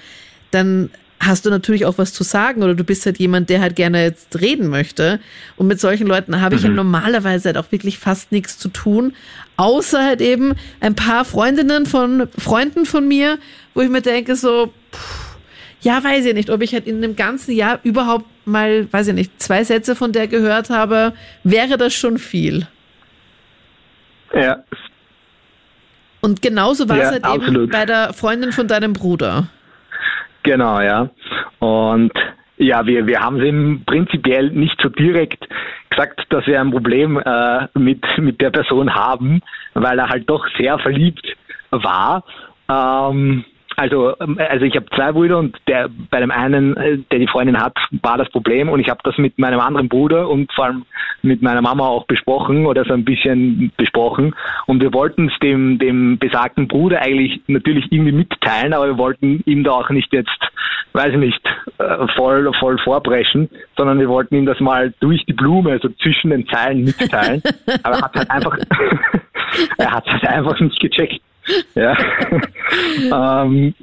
dann 0.50 0.90
hast 1.22 1.46
du 1.46 1.50
natürlich 1.50 1.86
auch 1.86 1.98
was 1.98 2.14
zu 2.14 2.24
sagen 2.24 2.64
oder 2.64 2.74
du 2.74 2.84
bist 2.84 3.06
halt 3.06 3.20
jemand, 3.20 3.50
der 3.50 3.62
halt 3.62 3.76
gerne 3.76 4.04
jetzt 4.04 4.42
reden 4.42 4.68
möchte. 4.70 5.20
Und 5.56 5.68
mit 5.68 5.80
solchen 5.80 6.08
Leuten 6.08 6.42
habe 6.42 6.56
ich 6.56 6.62
mhm. 6.62 6.70
ja 6.70 6.74
normalerweise 6.74 7.50
halt 7.50 7.58
auch 7.58 7.72
wirklich 7.72 8.00
fast 8.00 8.32
nichts 8.32 8.58
zu 8.58 8.70
tun, 8.70 9.14
außer 9.56 10.04
halt 10.04 10.22
eben 10.22 10.56
ein 10.80 10.96
paar 10.96 11.24
Freundinnen 11.24 11.86
von 11.86 12.28
Freunden 12.38 12.86
von 12.86 13.08
mir, 13.08 13.38
wo 13.76 13.82
ich 13.82 13.90
mir 13.90 14.02
denke 14.02 14.36
so, 14.36 14.74
pff, 14.92 15.38
ja, 15.82 16.04
weiß 16.04 16.26
ich 16.26 16.34
nicht, 16.34 16.50
ob 16.50 16.62
ich 16.62 16.74
halt 16.74 16.88
in 16.88 17.02
dem 17.02 17.16
ganzen 17.16 17.54
Jahr 17.54 17.80
überhaupt 17.84 18.26
mal, 18.46 18.92
weiß 18.92 19.10
ich 19.10 19.14
nicht, 19.14 19.42
zwei 19.42 19.64
Sätze 19.64 19.96
von 19.96 20.12
der 20.12 20.28
gehört 20.28 20.70
habe, 20.70 21.14
wäre 21.44 21.78
das 21.78 21.94
schon 21.94 22.18
viel. 22.18 22.68
Ja. 24.34 24.64
Und 26.22 26.42
genauso 26.42 26.88
war 26.90 26.98
ja, 26.98 27.04
es 27.06 27.12
halt 27.12 27.24
absolut. 27.24 27.64
eben 27.64 27.70
bei 27.70 27.86
der 27.86 28.14
Freundin 28.14 28.52
von 28.52 28.68
deinem 28.68 28.94
Bruder. 28.94 29.50
Genau, 30.44 30.82
ja. 30.82 31.10
Und 31.60 32.12
ja, 32.58 32.86
wir, 32.86 33.08
wir 33.08 33.20
haben 33.20 33.40
es 33.40 33.86
prinzipiell 33.86 34.52
nicht 34.52 34.80
so 34.82 34.90
direkt 34.90 35.48
gesagt, 35.90 36.26
dass 36.30 36.46
wir 36.48 36.60
ein 36.62 36.72
Problem 36.72 37.18
äh, 37.18 37.68
mit, 37.74 38.04
mit 38.18 38.40
der 38.40 38.52
Person 38.52 38.94
haben, 38.94 39.42
weil 39.74 39.98
er 40.00 40.10
halt 40.10 40.30
doch 40.30 40.46
sehr 40.58 40.78
verliebt 40.80 41.26
war. 41.72 42.24
Ähm, 42.70 43.46
also, 43.78 44.14
ähm, 44.20 44.38
also 44.50 44.66
ich 44.66 44.76
habe 44.76 44.86
zwei 44.96 45.12
Brüder 45.12 45.40
und 45.40 45.58
der 45.68 45.90
bei 46.10 46.20
dem 46.20 46.32
einen, 46.32 46.76
äh, 46.78 46.98
der 47.12 47.20
die 47.20 47.28
Freundin 47.28 47.60
hat, 47.60 47.76
war 48.02 48.18
das 48.18 48.30
Problem 48.30 48.70
und 48.70 48.80
ich 48.80 48.90
habe 48.90 49.00
das 49.04 49.18
mit 49.18 49.38
meinem 49.40 49.60
anderen 49.60 49.90
Bruder 49.90 50.30
und 50.30 50.52
vor 50.54 50.66
allem 50.66 50.86
mit 51.22 51.42
meiner 51.42 51.62
Mama 51.62 51.88
auch 51.88 52.06
besprochen 52.06 52.66
oder 52.66 52.84
so 52.86 52.94
ein 52.94 53.06
bisschen 53.06 53.72
besprochen 53.78 54.36
und 54.68 54.82
wir 54.82 54.94
wollten 54.94 55.30
es 55.30 55.40
dem 55.40 55.80
dem 55.80 56.18
besagten 56.18 56.68
Bruder 56.68 57.02
eigentlich 57.02 57.42
natürlich 57.48 57.86
irgendwie 57.92 58.12
mitteilen, 58.12 58.74
aber 58.74 58.88
wir 58.88 58.98
wollten 58.98 59.42
ihm 59.46 59.64
da 59.64 59.72
auch 59.72 59.90
nicht 59.90 60.12
jetzt, 60.14 60.40
weiß 60.94 61.14
ich 61.14 61.18
nicht, 61.18 61.42
äh, 61.78 62.08
voll 62.16 62.52
voll 62.60 62.78
vorbrechen, 62.80 63.50
sondern 63.78 64.00
wir 64.00 64.10
wollten 64.10 64.36
ihm 64.36 64.46
das 64.46 64.60
mal 64.60 64.94
durch 65.00 65.26
die 65.26 65.34
Blume, 65.34 65.72
also 65.72 65.90
zwischen 66.02 66.32
den 66.32 66.48
Zeilen 66.48 66.84
mitteilen, 66.84 67.42
aber 67.84 67.96
er 67.96 68.02
hat 68.02 68.16
halt 68.16 68.32
einfach 68.32 68.58
er 69.78 69.92
hat 69.92 70.08
halt 70.08 70.28
einfach 70.28 70.60
nicht 70.60 70.80
gecheckt. 70.80 71.22
Ja, 71.76 71.98
ähm, 73.44 73.74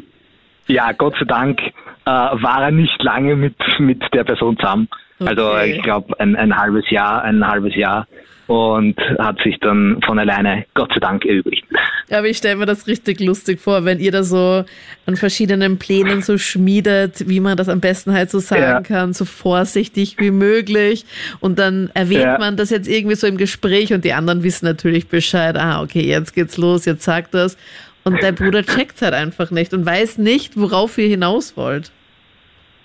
ja 0.66 0.92
Gott 0.92 1.14
sei 1.18 1.24
Dank 1.24 1.60
äh, 1.60 2.10
war 2.10 2.62
er 2.62 2.70
nicht 2.70 3.02
lange 3.02 3.36
mit, 3.36 3.56
mit 3.78 4.02
der 4.14 4.24
Person 4.24 4.56
zusammen. 4.58 4.88
Also 5.20 5.48
okay. 5.48 5.56
Also 5.56 5.72
ich 5.72 5.82
glaube 5.82 6.20
ein, 6.20 6.36
ein 6.36 6.56
halbes 6.56 6.88
Jahr, 6.90 7.22
ein 7.22 7.46
halbes 7.46 7.74
Jahr 7.74 8.06
und 8.48 8.98
hat 9.18 9.38
sich 9.44 9.58
dann 9.60 10.00
von 10.04 10.18
alleine, 10.18 10.64
Gott 10.72 10.90
sei 10.94 11.00
Dank, 11.00 11.26
erübrigt. 11.26 11.66
Ja, 12.08 12.18
aber 12.18 12.28
ich 12.28 12.38
stelle 12.38 12.56
mir 12.56 12.64
das 12.64 12.86
richtig 12.86 13.20
lustig 13.20 13.60
vor, 13.60 13.84
wenn 13.84 14.00
ihr 14.00 14.10
da 14.10 14.22
so 14.22 14.64
an 15.04 15.16
verschiedenen 15.16 15.78
Plänen 15.78 16.22
so 16.22 16.38
schmiedet, 16.38 17.28
wie 17.28 17.40
man 17.40 17.58
das 17.58 17.68
am 17.68 17.80
besten 17.80 18.14
halt 18.14 18.30
so 18.30 18.38
sagen 18.38 18.62
ja. 18.62 18.80
kann, 18.80 19.12
so 19.12 19.26
vorsichtig 19.26 20.16
wie 20.18 20.30
möglich. 20.30 21.04
Und 21.40 21.58
dann 21.58 21.90
erwähnt 21.92 22.22
ja. 22.22 22.38
man 22.38 22.56
das 22.56 22.70
jetzt 22.70 22.88
irgendwie 22.88 23.16
so 23.16 23.26
im 23.26 23.36
Gespräch 23.36 23.92
und 23.92 24.06
die 24.06 24.14
anderen 24.14 24.42
wissen 24.42 24.64
natürlich 24.64 25.08
Bescheid. 25.08 25.54
Ah, 25.58 25.82
okay, 25.82 26.00
jetzt 26.00 26.34
geht's 26.34 26.56
los, 26.56 26.86
jetzt 26.86 27.04
sagt 27.04 27.34
das. 27.34 27.58
Und 28.04 28.22
dein 28.22 28.34
Bruder 28.34 28.64
checkt 28.64 29.02
halt 29.02 29.12
einfach 29.12 29.50
nicht 29.50 29.74
und 29.74 29.84
weiß 29.84 30.16
nicht, 30.16 30.56
worauf 30.56 30.96
ihr 30.96 31.08
hinaus 31.08 31.54
wollt. 31.58 31.92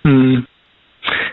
Hm. 0.03 0.45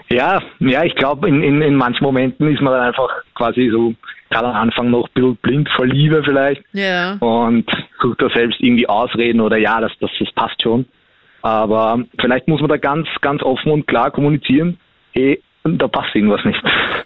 Ja, 0.09 0.41
ja, 0.61 0.85
ich 0.85 0.95
glaube, 0.95 1.29
in, 1.29 1.43
in, 1.43 1.63
in 1.63 1.75
manchen 1.75 2.05
Momenten 2.05 2.53
ist 2.53 2.61
man 2.61 2.75
dann 2.75 2.83
einfach 2.83 3.11
quasi 3.35 3.71
so 3.73 3.95
gerade 4.31 4.49
am 4.49 4.57
Anfang 4.57 4.91
noch 4.91 5.09
ein 5.09 5.13
bisschen 5.15 5.37
blind 5.37 5.69
vor 5.75 5.87
Liebe 5.87 6.23
vielleicht. 6.25 6.63
Ja. 6.73 7.15
Und 7.21 7.67
sucht 8.01 8.23
da 8.23 8.31
selbst 8.31 8.61
irgendwie 8.61 8.89
Ausreden 8.89 9.41
oder 9.41 9.57
ja, 9.57 9.81
das, 9.81 9.93
das, 10.01 10.11
das 10.19 10.33
passt 10.33 10.63
schon. 10.63 10.87
Aber 11.43 12.05
vielleicht 12.19 12.49
muss 12.49 12.61
man 12.61 12.71
da 12.71 12.77
ganz, 12.77 13.09
ganz 13.21 13.43
offen 13.43 13.73
und 13.73 13.87
klar 13.87 14.11
kommunizieren, 14.11 14.79
hey, 15.13 15.43
da 15.65 15.89
passt 15.89 16.15
irgendwas 16.15 16.45
nicht. 16.45 16.59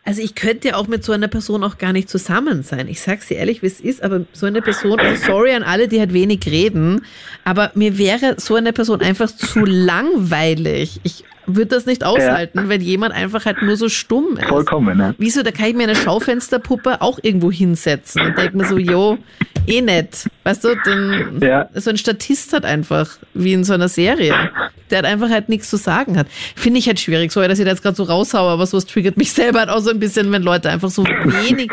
Also 0.05 0.23
ich 0.23 0.35
könnte 0.35 0.69
ja 0.69 0.77
auch 0.77 0.87
mit 0.87 1.03
so 1.03 1.13
einer 1.13 1.29
Person 1.29 1.65
auch 1.65 1.79
gar 1.79 1.93
nicht 1.93 2.09
zusammen 2.09 2.63
sein. 2.63 2.89
Ich 2.89 3.01
sag's 3.01 3.29
dir 3.29 3.39
ehrlich, 3.39 3.63
wie 3.63 3.67
es 3.67 3.81
ist, 3.81 4.03
aber 4.03 4.27
so 4.33 4.47
eine 4.47 4.63
Person, 4.63 5.01
also 5.01 5.33
sorry 5.33 5.53
an 5.53 5.63
alle, 5.63 5.89
die 5.89 5.99
halt 5.99 6.13
wenig 6.13 6.41
reden, 6.47 7.05
aber 7.45 7.73
mir 7.75 7.99
wäre 7.99 8.35
so 8.37 8.55
eine 8.55 8.73
Person 8.73 9.01
einfach 9.01 9.27
zu 9.27 9.65
langweilig. 9.65 11.01
Ich 11.05 11.25
würde 11.47 11.67
das 11.67 11.87
nicht 11.87 12.05
aushalten, 12.05 12.59
ja. 12.59 12.69
wenn 12.69 12.81
jemand 12.81 13.15
einfach 13.15 13.45
halt 13.45 13.63
nur 13.63 13.77
so 13.77 13.89
stumm 13.89 14.37
ist. 14.37 14.49
Vollkommen, 14.49 14.97
ne? 14.97 15.15
Wieso, 15.19 15.43
da 15.43 15.51
kann 15.51 15.67
ich 15.67 15.75
mir 15.75 15.85
eine 15.85 15.97
Schaufensterpuppe 15.97 17.01
auch 17.01 17.19
irgendwo 17.23 17.51
hinsetzen 17.51 18.23
und 18.23 18.39
denke 18.39 18.57
mir 18.57 18.67
so, 18.67 18.79
jo, 18.79 19.19
eh 19.67 19.81
nett. 19.81 20.27
Weißt 20.45 20.65
du, 20.65 20.75
denn 20.85 21.41
ja. 21.41 21.69
so 21.75 21.91
ein 21.91 21.97
Statist 21.97 22.53
hat 22.53 22.65
einfach, 22.65 23.17
wie 23.33 23.55
in 23.55 23.65
so 23.65 23.73
einer 23.73 23.89
Serie, 23.89 24.51
der 24.91 24.99
hat 24.99 25.05
einfach 25.07 25.31
halt 25.31 25.49
nichts 25.49 25.71
zu 25.71 25.77
sagen 25.77 26.19
hat. 26.19 26.27
Finde 26.55 26.79
ich 26.79 26.87
halt 26.87 27.01
schwierig. 27.01 27.33
Sorry, 27.33 27.49
dass 27.49 27.59
ich 27.59 27.65
da 27.65 27.71
jetzt 27.71 27.83
gerade 27.83 27.97
so 27.97 28.03
raushaue, 28.03 28.51
aber 28.51 28.67
sowas 28.67 28.87
triggert 28.87 29.17
mich 29.17 29.33
selber 29.33 29.61
halt 29.61 29.71
auch 29.71 29.81
so 29.81 29.91
ein 29.91 29.99
bisschen, 29.99 30.31
wenn 30.33 30.43
Leute 30.43 30.71
einfach 30.71 30.91
so 30.91 31.05
wenig, 31.05 31.71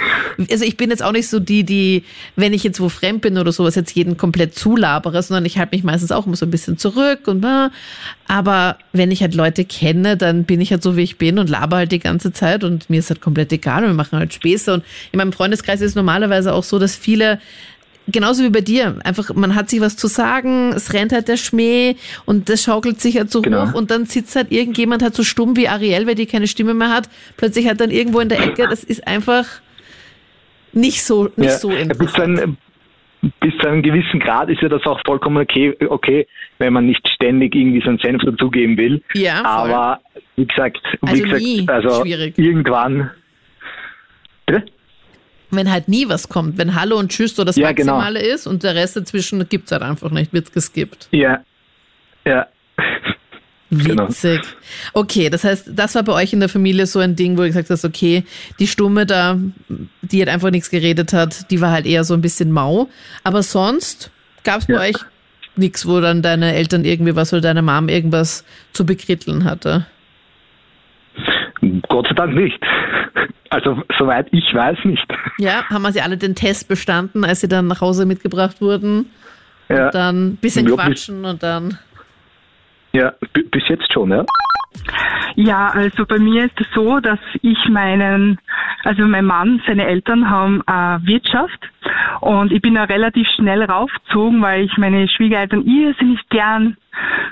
also 0.49 0.63
ich 0.63 0.77
bin 0.77 0.89
jetzt 0.89 1.03
auch 1.03 1.11
nicht 1.11 1.27
so 1.27 1.39
die, 1.39 1.63
die, 1.63 2.03
wenn 2.35 2.53
ich 2.53 2.63
jetzt 2.63 2.79
wo 2.79 2.89
fremd 2.89 3.21
bin 3.21 3.37
oder 3.37 3.51
sowas, 3.51 3.75
jetzt 3.75 3.95
jeden 3.95 4.17
komplett 4.17 4.55
zulabere, 4.55 5.21
sondern 5.21 5.45
ich 5.45 5.57
halte 5.57 5.75
mich 5.75 5.83
meistens 5.83 6.11
auch 6.11 6.25
immer 6.25 6.35
so 6.35 6.45
ein 6.45 6.51
bisschen 6.51 6.77
zurück 6.77 7.27
und, 7.27 7.45
aber 8.27 8.77
wenn 8.93 9.11
ich 9.11 9.21
halt 9.21 9.35
Leute 9.35 9.61
kenne, 9.65 10.18
dann 10.18 10.44
bin 10.44 10.62
ich 10.62 10.72
halt 10.72 10.84
so, 10.84 10.98
wie 10.98 11.01
ich 11.01 11.18
bin 11.18 11.39
und 11.39 11.50
laber 11.50 11.77
halt 11.77 11.91
die 11.91 12.00
ganze 12.00 12.34
Zeit 12.34 12.63
und 12.63 12.89
mir 12.89 13.00
ist 13.00 13.10
halt 13.10 13.22
komplett 13.22 13.51
egal 13.51 13.84
und 13.84 13.89
wir 13.89 13.96
machen 13.96 14.20
halt 14.20 14.34
Späße 14.34 14.74
und 14.74 14.84
in 15.12 15.18
meinem 15.18 15.34
Freundeskreis 15.34 15.82
ist 15.82 15.91
es 15.91 15.96
normalerweise 15.96 16.53
auch 16.53 16.63
so, 16.63 16.80
dass 16.80 16.96
viele 16.96 17.39
genauso 18.08 18.44
wie 18.44 18.50
bei 18.50 18.62
dir. 18.62 18.98
Einfach, 19.03 19.34
man 19.34 19.56
hat 19.56 19.70
sich 19.70 19.82
was 19.82 19.96
zu 19.96 20.08
sagen, 20.08 20.74
es 20.74 20.94
rennt 20.94 21.12
halt 21.12 21.27
der 21.27 21.38
Schmäh 21.38 21.96
und 22.25 22.50
das 22.50 22.63
schaukelt 22.63 23.00
sich 23.00 23.18
halt 23.18 23.32
so 23.32 23.41
genau. 23.41 23.68
hoch 23.68 23.74
und 23.74 23.91
dann 23.91 24.06
sitzt 24.06 24.36
halt 24.36 24.51
irgendjemand 24.51 25.03
halt 25.03 25.15
so 25.15 25.24
stumm 25.24 25.56
wie 25.56 25.68
Ariel, 25.68 26.08
weil 26.08 26.15
die 26.15 26.25
keine 26.25 26.48
Stimme 26.48 26.74
mehr 26.74 26.89
hat, 26.89 27.10
plötzlich 27.38 27.68
halt 27.68 27.80
dann 27.80 27.91
irgendwo 27.91 28.20
in 28.20 28.30
der 28.30 28.39
Ecke. 28.41 28.68
Das 28.68 28.84
ist 28.84 29.08
einfach 29.08 29.46
nicht 30.74 31.03
so, 31.03 31.30
nicht 31.36 31.51
ja, 31.51 31.58
so 31.58 31.72
interessant. 31.72 32.38
Bis, 32.38 32.70
bis 33.39 33.53
zu 33.59 33.67
einem 33.67 33.83
gewissen 33.83 34.19
Grad 34.19 34.49
ist 34.49 34.61
ja 34.61 34.69
das 34.69 34.83
auch 34.85 34.99
vollkommen 35.05 35.37
okay, 35.37 35.75
okay 35.87 36.27
wenn 36.57 36.73
man 36.73 36.85
nicht 36.85 37.07
ständig 37.07 37.55
irgendwie 37.55 37.81
so 37.81 37.89
einen 37.89 37.99
Senf 37.99 38.23
dazugeben 38.23 38.77
will. 38.77 39.01
Ja, 39.13 39.37
voll. 39.37 39.71
Aber 39.71 40.01
wie 40.35 40.45
gesagt, 40.45 40.79
wie 41.01 41.07
also 41.07 41.23
gesagt, 41.23 41.41
nie. 41.41 41.67
also 41.67 42.01
Schwierig. 42.01 42.37
irgendwann. 42.37 43.11
Bitte? 44.45 44.65
wenn 45.51 45.69
halt 45.69 45.87
nie 45.87 46.07
was 46.07 46.29
kommt, 46.29 46.57
wenn 46.57 46.75
Hallo 46.75 46.97
und 46.97 47.11
Tschüss 47.11 47.35
so 47.35 47.43
das 47.43 47.57
ja, 47.57 47.71
genau. 47.71 47.97
Maximale 47.97 48.19
genau. 48.21 48.33
ist 48.33 48.47
und 48.47 48.63
der 48.63 48.75
Rest 48.75 48.95
dazwischen 48.95 49.47
gibt 49.49 49.65
es 49.65 49.71
halt 49.71 49.83
einfach 49.83 50.09
nicht, 50.11 50.33
wird 50.33 50.53
geskippt. 50.53 51.09
Ja, 51.11 51.43
ja. 52.25 52.47
Genau. 53.71 54.09
Witzig. 54.09 54.41
Genau. 54.41 54.53
Okay, 54.93 55.29
das 55.29 55.45
heißt, 55.45 55.71
das 55.73 55.95
war 55.95 56.03
bei 56.03 56.13
euch 56.13 56.33
in 56.33 56.41
der 56.41 56.49
Familie 56.49 56.85
so 56.85 56.99
ein 56.99 57.15
Ding, 57.15 57.37
wo 57.37 57.41
du 57.41 57.47
gesagt 57.47 57.69
hast, 57.69 57.85
okay, 57.85 58.25
die 58.59 58.67
Stumme 58.67 59.05
da, 59.05 59.37
die 60.01 60.19
halt 60.19 60.29
einfach 60.29 60.51
nichts 60.51 60.69
geredet 60.69 61.13
hat, 61.13 61.49
die 61.49 61.61
war 61.61 61.71
halt 61.71 61.85
eher 61.85 62.03
so 62.03 62.13
ein 62.13 62.21
bisschen 62.21 62.51
mau. 62.51 62.89
Aber 63.23 63.43
sonst 63.43 64.11
gab 64.43 64.59
es 64.59 64.67
bei 64.67 64.73
ja. 64.73 64.79
euch 64.81 64.95
nichts, 65.55 65.87
wo 65.87 66.01
dann 66.01 66.21
deine 66.21 66.53
Eltern 66.53 66.83
irgendwie 66.83 67.15
was 67.15 67.31
oder 67.31 67.41
deine 67.41 67.61
Mom 67.61 67.87
irgendwas 67.87 68.43
zu 68.73 68.85
bekritteln 68.85 69.45
hatte? 69.45 69.85
Gott 71.87 72.07
sei 72.07 72.13
Dank 72.15 72.35
nicht. 72.35 72.59
Also 73.49 73.81
soweit 73.97 74.27
ich 74.31 74.53
weiß 74.53 74.77
nicht. 74.83 75.05
Ja, 75.37 75.65
haben 75.69 75.83
wir 75.83 75.91
sie 75.91 76.01
alle 76.01 76.17
den 76.17 76.35
Test 76.35 76.67
bestanden, 76.67 77.23
als 77.23 77.41
sie 77.41 77.47
dann 77.47 77.67
nach 77.67 77.81
Hause 77.81 78.05
mitgebracht 78.05 78.61
wurden? 78.61 79.07
Ja. 79.69 79.85
Und 79.85 79.95
dann 79.95 80.27
ein 80.27 80.35
bisschen 80.37 80.67
ja, 80.67 80.75
quatschen 80.75 81.23
und 81.23 81.43
dann. 81.43 81.77
Ja, 82.93 83.13
bis 83.33 83.67
jetzt 83.67 83.91
schon, 83.93 84.12
ja. 84.12 84.25
Ja, 85.36 85.69
also 85.69 86.05
bei 86.05 86.19
mir 86.19 86.45
ist 86.45 86.60
es 86.60 86.67
so, 86.74 87.00
dass 87.00 87.19
ich 87.41 87.57
meinen, 87.69 88.38
also 88.83 89.03
mein 89.05 89.25
Mann, 89.25 89.62
seine 89.65 89.86
Eltern 89.86 90.29
haben 90.29 90.62
äh, 90.67 91.07
Wirtschaft 91.07 91.60
und 92.21 92.51
ich 92.51 92.62
bin 92.62 92.75
da 92.75 92.83
relativ 92.83 93.27
schnell 93.36 93.63
raufgezogen, 93.63 94.41
weil 94.41 94.65
ich 94.65 94.77
meine 94.77 95.07
Schwiegereltern 95.07 95.65
irrsinnig 95.65 96.19
gern 96.29 96.77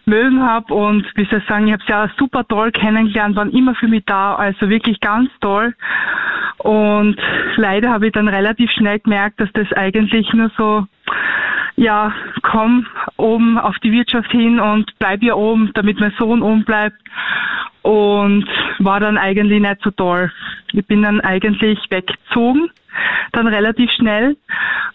mögen 0.05 0.41
habe 0.41 0.73
und 0.73 1.05
wie 1.15 1.25
soll 1.25 1.39
ich 1.39 1.47
sagen, 1.47 1.67
ich 1.67 1.73
habe 1.73 1.83
sie 1.85 1.93
auch 1.93 2.09
super 2.17 2.47
toll 2.47 2.71
kennengelernt, 2.71 3.35
waren 3.35 3.51
immer 3.51 3.75
für 3.75 3.87
mich 3.87 4.03
da, 4.05 4.35
also 4.35 4.69
wirklich 4.69 4.99
ganz 4.99 5.29
toll. 5.41 5.75
Und 6.57 7.15
leider 7.55 7.89
habe 7.89 8.07
ich 8.07 8.13
dann 8.13 8.27
relativ 8.27 8.69
schnell 8.71 8.99
gemerkt, 8.99 9.39
dass 9.39 9.49
das 9.53 9.71
eigentlich 9.73 10.31
nur 10.33 10.51
so 10.57 10.85
ja, 11.75 12.13
komm 12.41 12.85
oben 13.17 13.57
auf 13.57 13.77
die 13.79 13.91
Wirtschaft 13.91 14.31
hin 14.31 14.59
und 14.59 14.91
bleib 14.99 15.21
hier 15.21 15.37
oben, 15.37 15.71
damit 15.73 15.99
mein 15.99 16.13
Sohn 16.17 16.41
oben 16.41 16.63
bleibt. 16.63 16.97
Und 17.81 18.45
war 18.79 18.99
dann 18.99 19.17
eigentlich 19.17 19.61
nicht 19.61 19.81
so 19.81 19.91
toll. 19.91 20.31
Ich 20.73 20.85
bin 20.85 21.01
dann 21.01 21.21
eigentlich 21.21 21.79
weggezogen, 21.89 22.69
dann 23.31 23.47
relativ 23.47 23.89
schnell. 23.91 24.35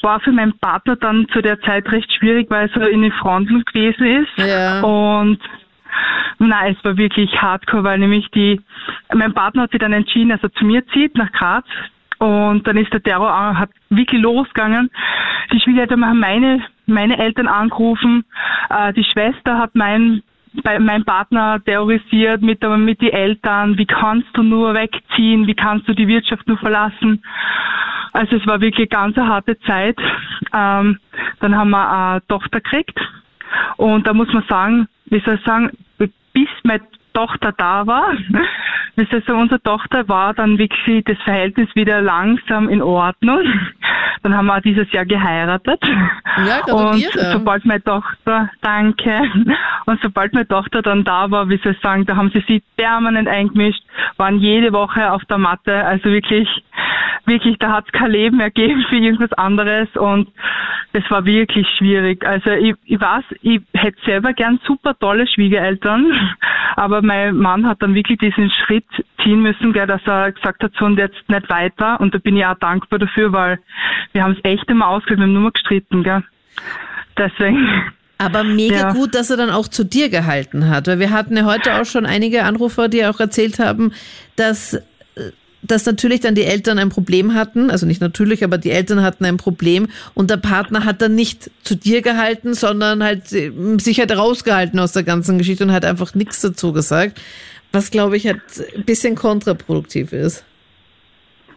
War 0.02 0.20
für 0.20 0.32
meinen 0.32 0.58
Partner 0.58 0.96
dann 0.96 1.26
zu 1.32 1.40
der 1.40 1.60
Zeit 1.62 1.90
recht 1.90 2.12
schwierig, 2.12 2.50
weil 2.50 2.68
er 2.68 2.80
so 2.80 2.86
in 2.86 3.02
den 3.02 3.12
Fronten 3.12 3.64
gewesen 3.64 4.06
ist. 4.06 4.36
Ja. 4.36 4.82
Und 4.82 5.40
Nein, 6.38 6.76
es 6.76 6.84
war 6.84 6.96
wirklich 6.96 7.30
hardcore, 7.40 7.84
weil 7.84 7.98
nämlich 7.98 8.28
die, 8.30 8.60
mein 9.14 9.34
Partner 9.34 9.62
hat 9.62 9.70
sich 9.70 9.80
dann 9.80 9.92
entschieden, 9.92 10.30
dass 10.30 10.42
er 10.42 10.52
zu 10.52 10.64
mir 10.64 10.86
zieht 10.88 11.16
nach 11.16 11.30
Graz 11.32 11.64
und 12.18 12.66
dann 12.66 12.76
ist 12.76 12.92
der 12.92 13.02
Terror 13.02 13.58
hat 13.58 13.70
wirklich 13.90 14.20
losgegangen. 14.20 14.90
Die 15.52 15.60
Schwiegereltern 15.60 16.04
haben 16.06 16.20
meine, 16.20 16.64
meine 16.86 17.18
Eltern 17.18 17.48
angerufen. 17.48 18.24
Äh, 18.70 18.92
die 18.92 19.04
Schwester 19.04 19.58
hat 19.58 19.74
mein, 19.74 20.22
mein 20.62 21.04
Partner 21.04 21.60
terrorisiert 21.64 22.42
mit, 22.42 22.62
mit 22.62 23.00
den 23.00 23.12
Eltern. 23.12 23.76
Wie 23.78 23.86
kannst 23.86 24.28
du 24.34 24.42
nur 24.42 24.74
wegziehen? 24.74 25.46
Wie 25.46 25.54
kannst 25.54 25.88
du 25.88 25.94
die 25.94 26.08
Wirtschaft 26.08 26.46
nur 26.46 26.58
verlassen? 26.58 27.22
Also 28.12 28.36
es 28.36 28.46
war 28.46 28.60
wirklich 28.60 28.90
ganz 28.90 29.18
eine 29.18 29.28
harte 29.28 29.58
Zeit. 29.60 29.98
Ähm, 30.52 30.98
dann 31.40 31.56
haben 31.56 31.70
wir 31.70 31.90
eine 31.90 32.26
Tochter 32.28 32.60
gekriegt. 32.60 32.98
Und 33.76 34.06
da 34.06 34.14
muss 34.14 34.32
man 34.32 34.44
sagen, 34.48 34.88
wie 35.06 35.20
soll 35.20 35.34
ich 35.34 35.44
sagen, 35.44 35.70
bis 35.98 36.48
meine 36.62 36.82
Tochter 37.14 37.52
da 37.52 37.86
war, 37.86 38.12
das 38.96 39.10
heißt, 39.10 39.30
unsere 39.30 39.60
Tochter 39.62 40.08
war 40.08 40.34
dann 40.34 40.58
wirklich 40.58 41.04
das 41.04 41.18
Verhältnis 41.22 41.68
wieder 41.74 42.00
langsam 42.00 42.68
in 42.68 42.82
Ordnung. 42.82 43.42
Dann 44.24 44.34
haben 44.34 44.46
wir 44.46 44.60
dieses 44.62 44.90
Jahr 44.90 45.04
geheiratet. 45.04 45.80
Ja, 46.48 46.74
und 46.74 47.06
sobald 47.32 47.64
meine 47.66 47.84
Tochter, 47.84 48.50
danke, 48.62 49.20
und 49.84 50.00
sobald 50.02 50.32
meine 50.32 50.48
Tochter 50.48 50.80
dann 50.80 51.04
da 51.04 51.30
war, 51.30 51.50
wie 51.50 51.58
soll 51.58 51.72
ich 51.72 51.80
sagen, 51.80 52.06
da 52.06 52.16
haben 52.16 52.30
sie 52.30 52.40
sich 52.40 52.62
permanent 52.76 53.28
eingemischt, 53.28 53.84
waren 54.16 54.38
jede 54.38 54.72
Woche 54.72 55.12
auf 55.12 55.22
der 55.26 55.36
Matte, 55.36 55.84
also 55.84 56.06
wirklich, 56.06 56.48
wirklich, 57.26 57.58
da 57.58 57.70
hat 57.72 57.84
es 57.86 57.92
kein 57.92 58.10
Leben 58.10 58.40
ergeben 58.40 58.84
für 58.88 58.96
irgendwas 58.96 59.32
anderes 59.34 59.88
und 59.94 60.28
das 60.94 61.02
war 61.10 61.26
wirklich 61.26 61.66
schwierig. 61.76 62.24
Also 62.24 62.50
ich, 62.50 62.74
ich 62.84 63.00
weiß, 63.00 63.24
ich 63.42 63.60
hätte 63.74 63.98
selber 64.06 64.32
gern 64.32 64.58
super 64.64 64.98
tolle 64.98 65.26
Schwiegereltern, 65.26 66.06
aber 66.76 67.02
mein 67.02 67.36
Mann 67.36 67.66
hat 67.66 67.82
dann 67.82 67.94
wirklich 67.94 68.18
diesen 68.18 68.50
Schritt 68.50 68.86
ziehen 69.22 69.42
müssen, 69.42 69.72
gell, 69.72 69.86
dass 69.86 70.06
er 70.06 70.32
gesagt 70.32 70.62
hat, 70.62 70.72
so 70.78 70.84
und 70.84 70.98
jetzt 70.98 71.28
nicht 71.28 71.50
weiter. 71.50 72.00
Und 72.00 72.14
da 72.14 72.18
bin 72.18 72.36
ich 72.36 72.46
auch 72.46 72.58
dankbar 72.58 72.98
dafür, 72.98 73.32
weil 73.32 73.58
wir 74.14 74.22
haben 74.22 74.32
es 74.32 74.44
echt 74.44 74.68
immer 74.70 74.88
ausgehört, 74.88 75.18
wir 75.18 75.24
haben 75.24 75.34
nur 75.34 75.42
mal 75.42 75.52
gestritten. 75.52 76.02
Gell. 76.02 76.24
Deswegen. 77.18 77.68
Aber 78.16 78.44
mega 78.44 78.76
ja. 78.76 78.92
gut, 78.92 79.14
dass 79.14 79.28
er 79.28 79.36
dann 79.36 79.50
auch 79.50 79.68
zu 79.68 79.84
dir 79.84 80.08
gehalten 80.08 80.68
hat. 80.68 80.86
Weil 80.86 81.00
wir 81.00 81.10
hatten 81.10 81.36
ja 81.36 81.44
heute 81.44 81.74
auch 81.74 81.84
schon 81.84 82.06
einige 82.06 82.44
Anrufer, 82.44 82.88
die 82.88 83.04
auch 83.04 83.20
erzählt 83.20 83.58
haben, 83.58 83.92
dass 84.36 84.78
dass 85.66 85.86
natürlich 85.86 86.20
dann 86.20 86.34
die 86.34 86.44
Eltern 86.44 86.78
ein 86.78 86.90
Problem 86.90 87.34
hatten, 87.34 87.70
also 87.70 87.86
nicht 87.86 88.00
natürlich, 88.00 88.44
aber 88.44 88.58
die 88.58 88.70
Eltern 88.70 89.02
hatten 89.02 89.24
ein 89.24 89.38
Problem 89.38 89.88
und 90.12 90.30
der 90.30 90.36
Partner 90.36 90.84
hat 90.84 91.00
dann 91.00 91.14
nicht 91.14 91.50
zu 91.62 91.74
dir 91.74 92.02
gehalten, 92.02 92.54
sondern 92.54 93.02
halt 93.02 93.32
äh, 93.32 93.50
sich 93.78 93.98
halt 93.98 94.16
rausgehalten 94.16 94.78
aus 94.78 94.92
der 94.92 95.02
ganzen 95.02 95.38
Geschichte 95.38 95.64
und 95.64 95.72
hat 95.72 95.84
einfach 95.84 96.14
nichts 96.14 96.40
dazu 96.40 96.72
gesagt, 96.72 97.20
was 97.72 97.90
glaube 97.90 98.16
ich 98.16 98.26
halt 98.26 98.42
ein 98.76 98.84
bisschen 98.84 99.14
kontraproduktiv 99.14 100.12
ist. 100.12 100.44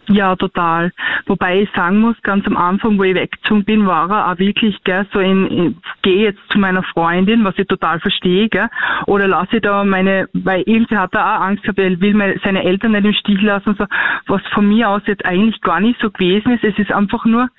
Ja, 0.10 0.36
total. 0.38 0.94
Wobei 1.26 1.62
ich 1.62 1.70
sagen 1.76 2.00
muss, 2.00 2.16
ganz 2.22 2.48
am 2.48 2.56
Anfang, 2.56 2.98
wo 2.98 3.04
ich 3.04 3.14
weggezogen 3.14 3.66
bin, 3.66 3.88
war 3.88 4.10
er 4.10 4.32
auch 4.32 4.40
wirklich, 4.40 4.82
gell, 4.86 5.06
so 5.12 5.20
in, 5.20 5.48
in 5.48 5.78
gehe 6.02 6.24
jetzt 6.24 6.40
zu 6.50 6.60
meiner 6.60 6.84
Freundin, 6.84 7.44
was 7.44 7.58
ich 7.58 7.68
total 7.68 8.00
verstehe, 8.00 8.48
gell, 8.48 8.70
oder 9.06 9.28
lasse 9.28 9.58
ich 9.58 9.62
da 9.62 9.84
meine, 9.84 10.30
weil 10.34 10.64
irgendwie 10.66 10.96
hat 10.96 11.14
er 11.14 11.26
auch 11.26 11.42
Angst 11.42 11.64
gehabt, 11.64 11.80
er 11.80 12.00
will 12.00 12.14
meine, 12.14 12.40
seine 12.42 12.64
Eltern 12.64 12.94
nicht 12.94 13.06
im 13.06 13.14
Stich 13.14 13.42
lassen, 13.42 13.76
so, 13.78 13.86
was 14.28 14.42
von 14.54 14.70
mir 14.70 14.90
aus 14.90 15.02
jetzt 15.08 15.26
eigentlich 15.26 15.60
gar 15.60 15.82
nicht 15.82 16.00
so 16.00 16.10
gewesen 16.10 16.54
ist. 16.54 16.64
Es 16.64 16.80
ist 16.80 16.92
einfach 16.92 17.26
nur 17.26 17.50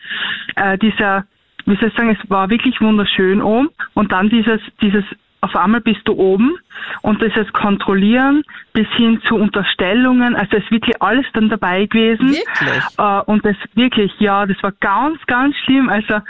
äh, 0.57 0.79
dieser, 0.79 1.25
wie 1.67 1.77
soll 1.77 1.89
ich 1.89 1.95
sagen, 1.95 2.17
es 2.19 2.31
war 2.31 2.49
wirklich 2.49 2.81
wunderschön 2.81 3.43
oben 3.43 3.69
und 3.93 4.11
dann 4.11 4.31
dieses, 4.31 4.61
dieses 4.81 5.05
auf 5.41 5.55
einmal 5.55 5.81
bist 5.81 6.01
du 6.05 6.15
oben 6.15 6.57
und 7.03 7.23
das 7.23 7.37
ist 7.37 7.53
Kontrollieren 7.53 8.43
bis 8.73 8.89
hin 8.97 9.21
zu 9.27 9.37
Unterstellungen, 9.37 10.35
also 10.35 10.57
es 10.57 10.65
ist 10.65 10.71
wirklich 10.71 11.01
alles 11.01 11.27
dann 11.33 11.49
dabei 11.49 11.87
gewesen. 11.87 12.31
Wirklich? 12.31 12.83
Äh, 12.99 13.21
und 13.27 13.45
das 13.45 13.57
wirklich, 13.75 14.13
ja, 14.19 14.47
das 14.47 14.61
war 14.63 14.73
ganz, 14.81 15.25
ganz 15.27 15.57
schlimm. 15.65 15.89
Also 15.89 16.21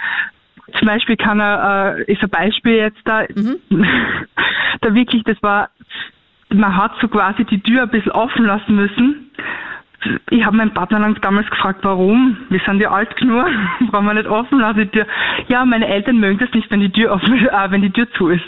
zum 0.78 0.86
Beispiel 0.86 1.16
kann 1.16 1.40
er, 1.40 1.96
äh, 1.98 2.12
ist 2.12 2.22
ein 2.22 2.30
Beispiel 2.30 2.74
jetzt 2.74 3.00
da, 3.04 3.24
mhm. 3.34 3.58
da 4.80 4.94
wirklich, 4.94 5.24
das 5.24 5.42
war, 5.42 5.70
man 6.50 6.76
hat 6.76 6.92
so 7.00 7.08
quasi 7.08 7.44
die 7.44 7.60
Tür 7.60 7.82
ein 7.82 7.90
bisschen 7.90 8.12
offen 8.12 8.44
lassen 8.44 8.74
müssen 8.74 9.30
ich 10.30 10.44
habe 10.44 10.56
meinen 10.56 10.72
Partner 10.72 11.12
damals 11.20 11.50
gefragt, 11.50 11.80
warum? 11.82 12.36
Wir 12.50 12.60
sind 12.64 12.80
ja 12.80 12.90
alt 12.90 13.16
genug, 13.16 13.46
brauchen 13.90 14.06
wir 14.06 14.14
nicht 14.14 14.28
offen 14.28 14.60
lassen 14.60 14.80
die 14.80 14.86
Tür. 14.86 15.06
Ja, 15.48 15.64
meine 15.64 15.88
Eltern 15.88 16.18
mögen 16.18 16.38
das 16.38 16.52
nicht, 16.52 16.70
wenn 16.70 16.80
die 16.80 16.90
Tür 16.90 17.12
offen, 17.12 17.34
äh, 17.48 17.70
wenn 17.70 17.82
die 17.82 17.90
Tür 17.90 18.10
zu 18.12 18.28
ist, 18.28 18.44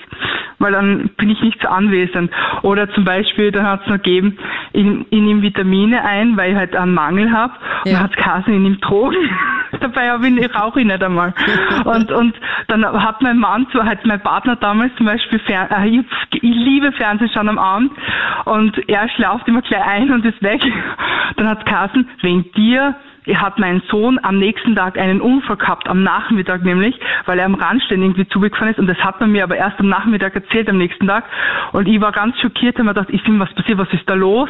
weil 0.60 0.72
dann 0.72 1.10
bin 1.16 1.30
ich 1.30 1.40
nicht 1.40 1.60
so 1.60 1.68
anwesend. 1.68 2.30
Oder 2.62 2.88
zum 2.92 3.04
Beispiel, 3.04 3.50
dann 3.50 3.66
hat 3.66 3.80
es 3.82 3.86
noch 3.88 3.96
gegeben, 3.96 4.38
ich, 4.72 4.86
ich 4.86 5.20
nehme 5.20 5.42
Vitamine 5.42 6.04
ein, 6.04 6.36
weil 6.36 6.52
ich 6.52 6.56
halt 6.56 6.76
einen 6.76 6.94
Mangel 6.94 7.32
habe. 7.32 7.54
Ja. 7.54 7.80
Und 7.84 7.92
dann 7.92 8.02
hat 8.04 8.16
geheißen, 8.16 8.54
ich 8.54 8.60
nehme 8.60 8.76
Drogen. 8.76 9.16
Dabei 9.80 10.10
habe 10.10 10.28
ich, 10.28 10.36
ich 10.36 10.54
rauche 10.54 10.80
ich 10.80 10.86
nicht 10.86 11.02
einmal. 11.02 11.32
und, 11.84 12.12
und 12.12 12.34
dann 12.68 12.84
hat 12.84 13.22
mein 13.22 13.38
Mann, 13.38 13.66
so 13.72 13.82
hat 13.82 14.04
mein 14.04 14.20
Partner 14.20 14.56
damals 14.56 14.94
zum 14.96 15.06
Beispiel, 15.06 15.38
Fern 15.40 15.68
äh, 15.70 15.88
ich, 15.88 16.04
ich 16.34 16.42
liebe 16.42 16.92
Fernsehschauen 16.92 17.48
am 17.48 17.58
Abend 17.58 17.92
und 18.44 18.88
er 18.88 19.08
schlaft 19.08 19.48
immer 19.48 19.62
gleich 19.62 19.84
ein 19.84 20.12
und 20.12 20.24
ist 20.24 20.42
weg. 20.42 20.60
Dann 21.36 21.48
hat 21.48 21.64
Carsten, 21.64 22.08
wegen 22.20 22.50
dir 22.52 22.94
hat 23.26 23.58
mein 23.58 23.82
Sohn 23.88 24.18
am 24.22 24.38
nächsten 24.38 24.74
Tag 24.74 24.98
einen 24.98 25.20
Unfall 25.20 25.56
gehabt, 25.56 25.88
am 25.88 26.02
Nachmittag 26.02 26.62
nämlich, 26.62 26.98
weil 27.26 27.38
er 27.38 27.44
am 27.44 27.54
Randstein 27.54 28.02
irgendwie 28.02 28.26
zugefahren 28.28 28.70
ist 28.70 28.78
und 28.78 28.86
das 28.86 28.98
hat 28.98 29.20
man 29.20 29.32
mir 29.32 29.44
aber 29.44 29.56
erst 29.56 29.78
am 29.78 29.88
Nachmittag 29.88 30.34
erzählt, 30.34 30.68
am 30.68 30.78
nächsten 30.78 31.06
Tag 31.06 31.24
und 31.72 31.86
ich 31.86 32.00
war 32.00 32.12
ganz 32.12 32.38
schockiert, 32.40 32.76
habe 32.76 32.84
mir 32.84 32.94
gedacht, 32.94 33.10
ich 33.10 33.22
finde, 33.22 33.40
was 33.40 33.52
passiert, 33.54 33.78
was 33.78 33.92
ist 33.92 34.08
da 34.08 34.14
los? 34.14 34.48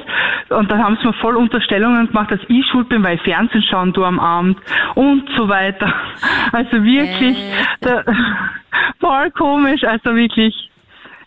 Und 0.48 0.70
dann 0.70 0.82
haben 0.82 0.96
sie 1.00 1.06
mir 1.06 1.12
voll 1.14 1.36
Unterstellungen 1.36 2.08
gemacht, 2.08 2.30
dass 2.30 2.40
ich 2.48 2.66
schuld 2.66 2.88
bin, 2.88 3.02
weil 3.02 3.16
ich 3.16 3.22
Fernsehen 3.22 3.62
schauen 3.62 3.92
du 3.92 4.04
am 4.04 4.20
Abend 4.20 4.58
und 4.94 5.28
so 5.36 5.48
weiter. 5.48 5.92
Also 6.52 6.82
wirklich, 6.82 7.38
äh. 7.38 7.52
da, 7.80 8.04
voll 9.00 9.30
komisch, 9.30 9.84
also 9.84 10.14
wirklich, 10.16 10.70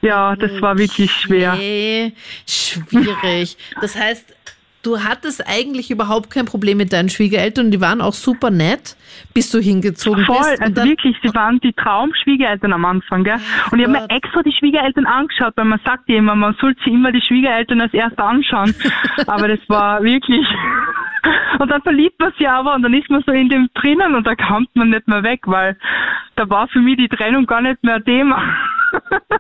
ja, 0.02 0.36
das 0.36 0.62
war 0.62 0.78
wirklich 0.78 1.12
schwer. 1.12 1.54
Okay. 1.54 2.14
Schwierig. 2.46 3.58
Das 3.80 3.98
heißt, 3.98 4.36
du 4.84 5.00
hattest 5.00 5.48
eigentlich 5.48 5.90
überhaupt 5.92 6.30
kein 6.30 6.46
Problem 6.46 6.78
mit 6.78 6.94
deinen 6.94 7.10
Schwiegereltern 7.10 7.72
die 7.72 7.82
waren 7.82 8.02
auch 8.02 8.14
super 8.14 8.52
nett, 8.52 8.96
bis 9.34 9.50
du 9.52 9.60
hingezogen 9.60 10.26
Voll, 10.26 10.38
bist. 10.38 10.50
Voll, 10.50 10.58
also 10.60 10.84
wirklich, 10.84 11.18
sie 11.24 11.34
waren 11.34 11.60
die 11.60 11.74
Traumschwiegereltern 11.74 12.74
am 12.74 12.86
Anfang, 12.86 13.24
gell? 13.24 13.40
Und 13.72 13.80
ich 13.80 13.88
habe 13.88 13.98
mir 13.98 14.10
extra 14.10 14.44
die 14.44 14.52
Schwiegereltern 14.52 15.06
angeschaut, 15.06 15.54
weil 15.56 15.66
man 15.66 15.80
sagt 15.84 16.08
ja 16.10 16.18
immer, 16.18 16.36
man 16.36 16.56
sollte 16.62 16.82
sich 16.84 16.94
immer 16.94 17.12
die 17.12 17.22
Schwiegereltern 17.22 17.82
als 17.82 17.94
erst 17.94 18.20
anschauen. 18.20 18.76
aber 19.28 19.48
das 19.48 19.60
war 19.68 20.04
wirklich. 20.04 20.46
Und 21.60 21.70
dann 21.70 21.82
verliebt 21.82 22.20
man 22.20 22.34
sich 22.34 22.50
aber 22.50 22.76
und 22.76 22.82
dann 22.82 22.94
ist 22.94 23.10
man 23.10 23.24
so 23.26 23.32
in 23.32 23.48
dem 23.48 23.70
drinnen 23.76 24.14
und 24.14 24.28
da 24.28 24.36
kommt 24.36 24.76
man 24.76 24.90
nicht 24.90 25.08
mehr 25.08 25.24
weg, 25.24 25.42
weil 25.46 25.78
da 26.36 26.50
war 26.50 26.68
für 26.68 26.80
mich 26.80 26.98
die 26.98 27.08
Trennung 27.08 27.46
gar 27.46 27.62
nicht 27.62 27.82
mehr 27.82 28.04
Thema. 28.04 28.44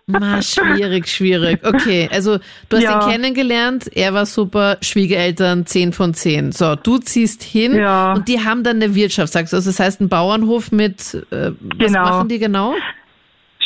Ma, 0.07 0.41
schwierig, 0.41 1.07
schwierig. 1.07 1.59
Okay, 1.63 2.09
also 2.11 2.37
du 2.69 2.77
hast 2.77 2.83
ja. 2.83 3.01
ihn 3.05 3.11
kennengelernt, 3.11 3.89
er 3.95 4.13
war 4.13 4.25
super, 4.25 4.77
Schwiegereltern 4.81 5.65
10 5.65 5.93
von 5.93 6.13
10. 6.13 6.51
So, 6.51 6.75
du 6.75 6.97
ziehst 6.97 7.43
hin 7.43 7.75
ja. 7.75 8.13
und 8.13 8.27
die 8.27 8.43
haben 8.43 8.63
dann 8.63 8.77
eine 8.77 8.95
Wirtschaft, 8.95 9.31
sagst 9.31 9.53
du. 9.53 9.57
Also 9.57 9.69
das 9.69 9.79
heißt 9.79 10.01
ein 10.01 10.09
Bauernhof 10.09 10.71
mit, 10.71 11.13
äh, 11.31 11.51
was 11.51 11.77
genau. 11.77 12.03
machen 12.03 12.29
die 12.29 12.39
genau? 12.39 12.73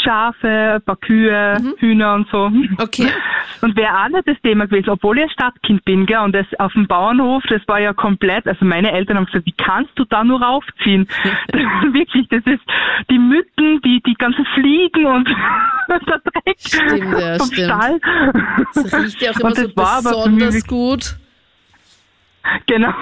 Schafe, 0.07 0.75
ein 0.75 0.81
paar 0.83 0.95
Kühe, 0.95 1.57
mhm. 1.59 1.73
Hühner 1.79 2.15
und 2.15 2.29
so. 2.29 2.49
Okay. 2.77 3.07
Und 3.61 3.75
wäre 3.75 4.03
auch 4.03 4.09
nicht 4.09 4.27
das 4.27 4.39
Thema 4.43 4.67
gewesen, 4.67 4.89
obwohl 4.89 5.17
ich 5.17 5.23
ein 5.23 5.29
Stadtkind 5.31 5.83
bin, 5.83 6.05
gell, 6.05 6.19
und 6.19 6.33
das 6.33 6.45
auf 6.59 6.73
dem 6.73 6.85
Bauernhof, 6.85 7.43
das 7.49 7.61
war 7.67 7.79
ja 7.79 7.91
komplett, 7.91 8.45
also 8.45 8.63
meine 8.65 8.91
Eltern 8.91 9.17
haben 9.17 9.25
gesagt, 9.25 9.47
wie 9.47 9.53
kannst 9.53 9.91
du 9.95 10.05
da 10.05 10.23
nur 10.23 10.41
raufziehen? 10.41 11.07
wirklich, 11.91 12.27
das 12.29 12.45
ist 12.45 12.61
die 13.09 13.17
Mücken, 13.17 13.81
die, 13.81 14.01
die 14.05 14.13
ganzen 14.13 14.45
Fliegen 14.53 15.07
und 15.07 15.27
der 15.87 16.19
Dreck 16.19 16.59
stimmt, 16.59 17.19
ja, 17.19 17.37
vom 17.37 17.47
stimmt. 17.47 17.67
Stall. 17.67 17.99
Das 18.75 18.93
riecht 18.93 19.21
ja 19.21 19.31
auch 19.31 19.39
immer 19.39 19.55
so 19.55 19.67
besonders 19.73 20.67
gut. 20.67 21.17
Genau. 22.67 22.93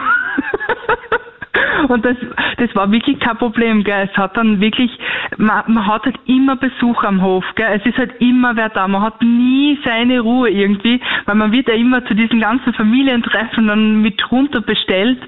Und 1.87 2.05
das, 2.05 2.17
das 2.57 2.73
war 2.75 2.91
wirklich 2.91 3.19
kein 3.19 3.37
Problem, 3.37 3.83
gell. 3.83 4.09
Es 4.11 4.17
hat 4.17 4.37
dann 4.37 4.59
wirklich, 4.59 4.91
man, 5.37 5.63
man 5.67 5.85
hat 5.85 6.05
halt 6.05 6.17
immer 6.25 6.55
Besuch 6.55 7.03
am 7.03 7.21
Hof, 7.21 7.43
gell. 7.55 7.79
Es 7.79 7.85
ist 7.85 7.97
halt 7.97 8.19
immer 8.19 8.55
wer 8.55 8.69
da. 8.69 8.87
Man 8.87 9.01
hat 9.01 9.21
nie 9.21 9.77
seine 9.83 10.19
Ruhe 10.19 10.49
irgendwie, 10.49 11.01
weil 11.25 11.35
man 11.35 11.51
wird 11.51 11.67
ja 11.67 11.73
immer 11.73 12.05
zu 12.05 12.13
diesen 12.13 12.39
ganzen 12.39 12.73
Familientreffen 12.73 13.67
dann 13.67 14.01
mit 14.01 14.31
runter 14.31 14.61
bestellt. 14.61 15.19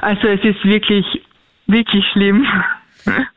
Also 0.00 0.28
es 0.28 0.44
ist 0.44 0.64
wirklich, 0.64 1.06
wirklich 1.66 2.04
schlimm. 2.12 2.46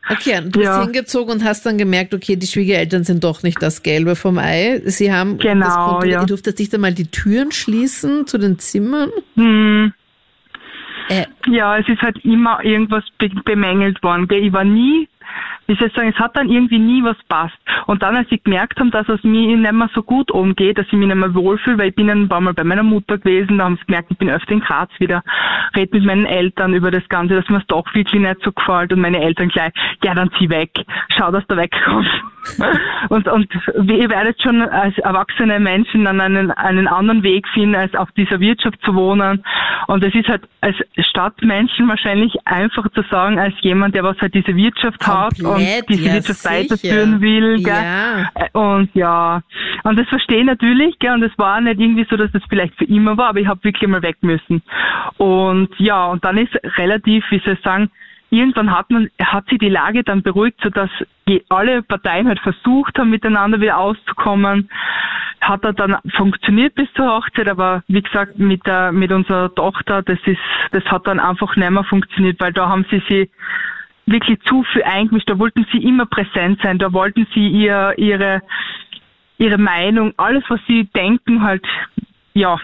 Okay, 0.09 0.39
du 0.45 0.59
bist 0.61 0.81
hingezogen 0.81 1.33
und 1.33 1.43
hast 1.43 1.65
dann 1.65 1.77
gemerkt, 1.77 2.13
okay, 2.13 2.37
die 2.37 2.47
Schwiegereltern 2.47 3.03
sind 3.03 3.25
doch 3.25 3.43
nicht 3.43 3.61
das 3.61 3.83
Gelbe 3.83 4.15
vom 4.15 4.37
Ei. 4.37 4.81
Sie 4.85 5.11
haben 5.11 5.37
genau, 5.37 5.99
das 5.99 6.09
ja. 6.09 6.21
Ihr 6.21 6.25
durftet 6.25 6.57
nicht 6.59 6.73
einmal 6.73 6.93
die 6.93 7.07
Türen 7.07 7.51
schließen 7.51 8.25
zu 8.27 8.37
den 8.37 8.59
Zimmern. 8.59 9.09
Hm. 9.35 9.91
Äh, 11.09 11.25
ja, 11.47 11.77
es 11.77 11.87
ist 11.87 12.01
halt 12.01 12.23
immer 12.25 12.63
irgendwas 12.63 13.03
be 13.17 13.29
bemängelt 13.45 14.01
worden. 14.03 14.27
Ich 14.29 14.53
war 14.53 14.63
nie 14.63 15.07
wie 15.67 15.75
soll 15.75 15.87
ich 15.89 15.93
sagen, 15.93 16.13
es 16.13 16.19
hat 16.19 16.35
dann 16.35 16.49
irgendwie 16.49 16.79
nie 16.79 17.03
was 17.03 17.17
passt. 17.27 17.57
Und 17.85 18.01
dann, 18.01 18.15
als 18.15 18.27
ich 18.31 18.43
gemerkt 18.43 18.79
habe, 18.79 18.89
dass 18.89 19.07
es 19.09 19.23
mir 19.23 19.55
nicht 19.55 19.71
mehr 19.71 19.89
so 19.93 20.01
gut 20.01 20.31
umgeht, 20.31 20.77
dass 20.77 20.87
ich 20.87 20.93
mich 20.93 21.07
nicht 21.07 21.17
mehr 21.17 21.33
wohlfühle, 21.35 21.77
weil 21.77 21.89
ich 21.89 21.95
bin 21.95 22.09
ein 22.09 22.27
paar 22.27 22.41
Mal 22.41 22.53
bei 22.53 22.63
meiner 22.63 22.83
Mutter 22.83 23.17
gewesen, 23.17 23.57
da 23.57 23.65
haben 23.65 23.77
sie 23.77 23.85
gemerkt, 23.85 24.11
ich 24.11 24.17
bin 24.17 24.29
öfter 24.29 24.51
in 24.51 24.61
Graz 24.61 24.89
wieder, 24.99 25.23
rede 25.75 25.95
mit 25.95 26.05
meinen 26.05 26.25
Eltern 26.25 26.73
über 26.73 26.91
das 26.91 27.07
Ganze, 27.09 27.35
dass 27.35 27.49
mir 27.49 27.57
es 27.57 27.67
doch 27.67 27.85
wirklich 27.93 28.21
nicht 28.21 28.41
so 28.43 28.51
gefällt 28.51 28.93
und 28.93 29.01
meine 29.01 29.21
Eltern 29.21 29.49
gleich, 29.49 29.73
ja, 30.03 30.13
dann 30.13 30.31
zieh 30.37 30.49
weg, 30.49 30.71
schau, 31.09 31.31
dass 31.31 31.45
du 31.47 31.57
wegkommst. 31.57 32.11
und, 33.09 33.27
und 33.27 33.49
ihr 33.75 34.09
werdet 34.09 34.41
schon 34.41 34.61
als 34.61 34.97
erwachsene 34.99 35.59
Menschen 35.59 36.05
dann 36.05 36.21
einen, 36.21 36.51
einen 36.51 36.87
anderen 36.87 37.23
Weg 37.23 37.47
finden, 37.49 37.75
als 37.75 37.93
auf 37.95 38.09
dieser 38.13 38.39
Wirtschaft 38.39 38.79
zu 38.83 38.95
wohnen. 38.95 39.43
Und 39.87 40.03
es 40.03 40.13
ist 40.15 40.27
halt 40.27 40.43
als 40.61 40.75
Stadtmenschen 40.97 41.87
wahrscheinlich 41.87 42.33
einfacher 42.45 42.91
zu 42.91 43.03
sagen, 43.09 43.39
als 43.39 43.53
jemand, 43.61 43.95
der 43.95 44.03
was 44.03 44.17
halt 44.19 44.33
diese 44.33 44.55
Wirtschaft 44.55 44.99
Komplett. 44.99 45.45
hat 45.45 45.56
und 45.57 45.89
diese 45.89 46.03
ja, 46.03 46.13
Wirtschaft 46.13 46.45
weiterführen 46.45 47.21
will. 47.21 47.57
Gell? 47.57 47.73
Ja. 47.73 48.29
Und 48.53 48.89
ja, 48.93 49.41
und 49.83 49.97
das 49.99 50.07
verstehe 50.07 50.39
ich 50.39 50.45
natürlich, 50.45 50.97
gell? 50.99 51.13
und 51.13 51.23
es 51.23 51.37
war 51.37 51.61
nicht 51.61 51.79
irgendwie 51.79 52.05
so, 52.09 52.17
dass 52.17 52.31
das 52.31 52.43
vielleicht 52.49 52.75
für 52.75 52.85
immer 52.85 53.17
war, 53.17 53.29
aber 53.29 53.39
ich 53.39 53.47
habe 53.47 53.63
wirklich 53.63 53.89
mal 53.89 54.01
weg 54.01 54.17
müssen. 54.21 54.61
Und 55.17 55.69
ja, 55.77 56.05
und 56.07 56.23
dann 56.23 56.37
ist 56.37 56.53
relativ, 56.77 57.23
wie 57.29 57.39
soll 57.39 57.53
ich 57.53 57.61
sagen, 57.61 57.89
irgendwann 58.29 58.75
hat 58.75 58.89
man, 58.89 59.09
hat 59.19 59.47
sich 59.47 59.59
die 59.59 59.69
Lage 59.69 60.03
dann 60.03 60.21
beruhigt, 60.21 60.59
sodass 60.61 60.89
alle 61.49 61.83
Parteien 61.83 62.27
halt 62.27 62.39
versucht 62.39 62.97
haben, 62.97 63.09
miteinander 63.09 63.61
wieder 63.61 63.77
auszukommen. 63.77 64.69
Hat 65.41 65.63
er 65.63 65.73
dann 65.73 65.97
funktioniert 66.15 66.75
bis 66.75 66.91
zur 66.93 67.07
Hochzeit, 67.07 67.47
aber 67.47 67.83
wie 67.87 68.01
gesagt, 68.01 68.39
mit 68.39 68.65
der, 68.65 68.91
mit 68.91 69.11
unserer 69.11 69.53
Tochter, 69.53 70.01
das 70.01 70.19
ist, 70.25 70.39
das 70.71 70.83
hat 70.85 71.07
dann 71.07 71.19
einfach 71.19 71.55
nicht 71.55 71.69
mehr 71.69 71.83
funktioniert, 71.83 72.39
weil 72.39 72.53
da 72.53 72.67
haben 72.67 72.85
sie 72.89 73.01
sich 73.07 73.29
wirklich 74.07 74.39
zu 74.41 74.63
viel 74.63 74.83
eingemischt. 74.83 75.29
Da 75.29 75.37
wollten 75.37 75.67
sie 75.71 75.83
immer 75.83 76.05
präsent 76.07 76.59
sein. 76.63 76.79
Da 76.79 76.91
wollten 76.93 77.27
sie 77.33 77.47
ihr, 77.47 77.93
ihre, 77.97 78.41
ihre 79.37 79.57
Meinung, 79.57 80.13
alles, 80.17 80.43
was 80.47 80.59
sie 80.67 80.85
denken, 80.85 81.43
halt, 81.43 81.65
ja, 82.33 82.59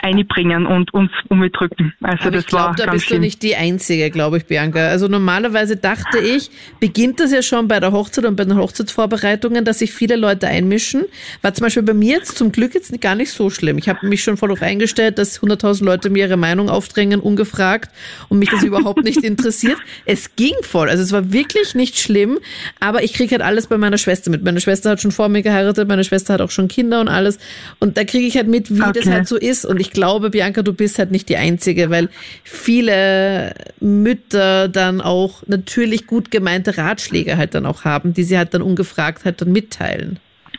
einbringen 0.00 0.66
und 0.66 0.92
uns 0.92 1.10
umdrücken. 1.28 1.94
Also 2.02 2.22
Aber 2.22 2.30
das 2.32 2.44
ich 2.44 2.46
glaube, 2.46 2.74
da 2.76 2.90
bist 2.90 3.06
schlimm. 3.06 3.20
du 3.20 3.26
nicht 3.26 3.42
die 3.42 3.56
Einzige, 3.56 4.10
glaube 4.10 4.36
ich, 4.36 4.46
Bianca. 4.46 4.88
Also 4.88 5.08
normalerweise 5.08 5.76
dachte 5.76 6.18
ich, 6.18 6.50
beginnt 6.80 7.20
das 7.20 7.32
ja 7.32 7.42
schon 7.42 7.68
bei 7.68 7.80
der 7.80 7.92
Hochzeit 7.92 8.24
und 8.24 8.36
bei 8.36 8.44
den 8.44 8.56
Hochzeitsvorbereitungen, 8.56 9.64
dass 9.64 9.78
sich 9.78 9.92
viele 9.92 10.16
Leute 10.16 10.46
einmischen. 10.46 11.04
War 11.42 11.54
zum 11.54 11.64
Beispiel 11.64 11.82
bei 11.82 11.94
mir 11.94 12.16
jetzt 12.16 12.36
zum 12.36 12.52
Glück 12.52 12.74
jetzt 12.74 13.00
gar 13.00 13.14
nicht 13.14 13.30
so 13.30 13.50
schlimm. 13.50 13.78
Ich 13.78 13.88
habe 13.88 14.06
mich 14.06 14.22
schon 14.22 14.36
voll 14.36 14.50
darauf 14.50 14.62
eingestellt, 14.62 15.18
dass 15.18 15.40
100.000 15.40 15.84
Leute 15.84 16.10
mir 16.10 16.26
ihre 16.26 16.36
Meinung 16.36 16.68
aufdrängen, 16.68 17.20
ungefragt 17.20 17.90
und 18.28 18.38
mich 18.38 18.50
das 18.50 18.62
überhaupt 18.64 19.04
nicht 19.04 19.24
interessiert. 19.24 19.78
Es 20.04 20.36
ging 20.36 20.54
voll. 20.62 20.90
Also 20.90 21.02
es 21.02 21.12
war 21.12 21.32
wirklich 21.32 21.74
nicht 21.74 21.98
schlimm, 21.98 22.38
aber 22.80 23.02
ich 23.02 23.14
kriege 23.14 23.32
halt 23.32 23.42
alles 23.42 23.68
bei 23.68 23.78
meiner 23.78 23.98
Schwester 23.98 24.30
mit. 24.30 24.44
Meine 24.44 24.60
Schwester 24.60 24.90
hat 24.90 25.00
schon 25.00 25.12
vor 25.12 25.28
mir 25.28 25.42
geheiratet, 25.42 25.88
meine 25.88 26.04
Schwester 26.04 26.34
hat 26.34 26.40
auch 26.40 26.50
schon 26.50 26.68
Kinder 26.68 27.00
und 27.00 27.08
alles. 27.08 27.38
Und 27.80 27.96
da 27.96 28.04
kriege 28.04 28.26
ich 28.26 28.36
halt 28.36 28.48
mit, 28.48 28.70
wie 28.70 28.82
okay. 28.82 28.92
das 28.94 29.06
halt 29.06 29.28
so 29.28 29.36
ist. 29.36 29.64
Und 29.64 29.80
ich 29.80 29.93
glaube, 29.94 30.30
Bianca, 30.30 30.62
du 30.62 30.74
bist 30.74 30.98
halt 30.98 31.10
nicht 31.10 31.28
die 31.30 31.38
Einzige, 31.38 31.88
weil 31.88 32.10
viele 32.42 33.54
Mütter 33.80 34.68
dann 34.68 35.00
auch 35.00 35.42
natürlich 35.46 36.06
gut 36.06 36.30
gemeinte 36.30 36.76
Ratschläge 36.76 37.38
halt 37.38 37.54
dann 37.54 37.64
auch 37.64 37.84
haben, 37.84 38.12
die 38.12 38.24
sie 38.24 38.36
halt 38.36 38.52
dann 38.52 38.60
ungefragt 38.60 39.24
halt 39.24 39.40
dann 39.40 39.52
mitteilen. 39.52 40.18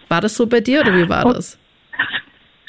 War 0.09 0.21
das 0.21 0.35
so 0.35 0.47
bei 0.47 0.61
dir 0.61 0.81
oder 0.81 0.95
wie 0.97 1.07
war 1.09 1.33
das? 1.33 1.57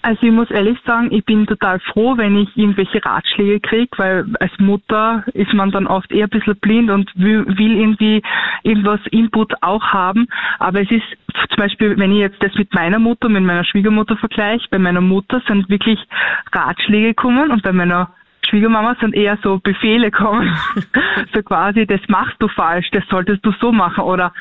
Also 0.07 0.25
ich 0.25 0.33
muss 0.33 0.49
ehrlich 0.53 0.79
sagen, 0.87 1.09
ich 1.11 1.25
bin 1.25 1.49
total 1.49 1.81
froh, 1.81 2.16
wenn 2.16 2.37
ich 2.37 2.57
irgendwelche 2.57 3.05
Ratschläge 3.05 3.59
kriege, 3.59 3.90
weil 3.97 4.25
als 4.38 4.53
Mutter 4.61 5.25
ist 5.35 5.53
man 5.53 5.73
dann 5.73 5.88
oft 5.88 6.12
eher 6.12 6.27
ein 6.27 6.31
bisschen 6.31 6.55
blind 6.59 6.90
und 6.90 7.11
will, 7.16 7.45
irgendwie 7.59 8.23
irgendwas 8.62 9.01
Input 9.11 9.61
auch 9.64 9.83
haben. 9.83 10.29
Aber 10.61 10.81
es 10.81 10.88
ist 10.92 11.03
zum 11.35 11.57
Beispiel, 11.57 11.99
wenn 11.99 12.12
ich 12.12 12.19
jetzt 12.19 12.40
das 12.40 12.55
mit 12.55 12.73
meiner 12.73 13.01
Mutter, 13.01 13.29
mit 13.29 13.42
meiner 13.42 13.64
Schwiegermutter 13.64 14.16
vergleiche, 14.16 14.69
bei 14.71 14.79
meiner 14.79 15.01
Mutter 15.01 15.42
sind 15.49 15.69
wirklich 15.69 15.99
Ratschläge 16.53 17.09
gekommen 17.09 17.51
und 17.51 17.64
bei 17.64 17.73
meiner 17.73 18.11
Schwiegermama 18.48 18.96
sind 19.00 19.14
eher 19.14 19.38
so 19.42 19.59
Befehle 19.59 20.11
kommen. 20.11 20.56
so 21.35 21.42
quasi, 21.42 21.87
das 21.87 22.00
machst 22.09 22.37
du 22.40 22.48
falsch, 22.48 22.88
das 22.92 23.04
solltest 23.09 23.44
du 23.44 23.52
so 23.61 23.72
machen. 23.72 24.04
Oder 24.04 24.32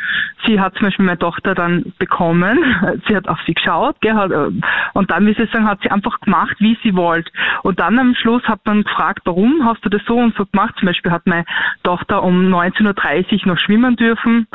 sie 0.46 0.60
hat 0.60 0.76
zum 0.76 0.88
Beispiel 0.88 1.06
meine 1.06 1.20
Tochter 1.20 1.56
dann 1.56 1.94
bekommen, 1.98 2.60
sie 3.08 3.16
hat 3.16 3.28
auf 3.28 3.40
sie 3.46 3.54
geschaut, 3.54 4.00
gell, 4.02 4.14
hat, 4.14 4.32
äh, 4.32 4.52
und 4.94 5.12
dann, 5.12 5.26
wie 5.26 5.34
sie 5.34 5.46
sagen, 5.52 5.68
hat 5.68 5.82
sie 5.82 5.92
einfach 5.92 6.20
gemacht, 6.22 6.56
wie 6.60 6.78
sie 6.84 6.96
wollte. 6.96 7.32
Und 7.64 7.80
dann 7.80 8.00
am 8.00 8.16
Schluss 8.16 8.44
hat 8.44 8.66
man 8.66 8.84
gefragt, 8.84 9.22
warum 9.26 9.66
hast 9.66 9.84
du 9.84 9.90
das 9.90 10.02
so 10.08 10.16
und 10.18 10.36
so 10.36 10.46
gemacht? 10.46 10.76
Zum 10.80 10.88
Beispiel 10.88 11.12
hat 11.12 11.26
meine 11.26 11.46
Tochter 11.84 12.24
um 12.24 12.54
19.30 12.54 13.46
Uhr 13.46 13.54
noch 13.54 13.60
schwimmen 13.60 13.96
dürfen. 13.96 14.48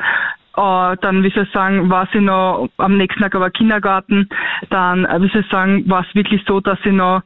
Uh, 0.57 0.97
dann, 1.01 1.23
wie 1.23 1.31
soll 1.31 1.45
ich 1.45 1.53
sagen, 1.53 1.91
war 1.91 2.09
sie 2.13 2.21
noch 2.21 2.69
am 2.77 2.97
nächsten 2.97 3.21
Tag 3.21 3.37
aber 3.37 3.51
Kindergarten. 3.51 4.29
Dann, 4.69 5.05
äh, 5.05 5.23
wie 5.23 5.29
soll 5.29 5.43
ich 5.43 5.49
sagen, 5.49 5.89
war 5.89 6.05
es 6.07 6.15
wirklich 6.15 6.43
so, 6.47 6.61
dass 6.61 6.79
sie 6.83 6.91
noch, 6.91 7.23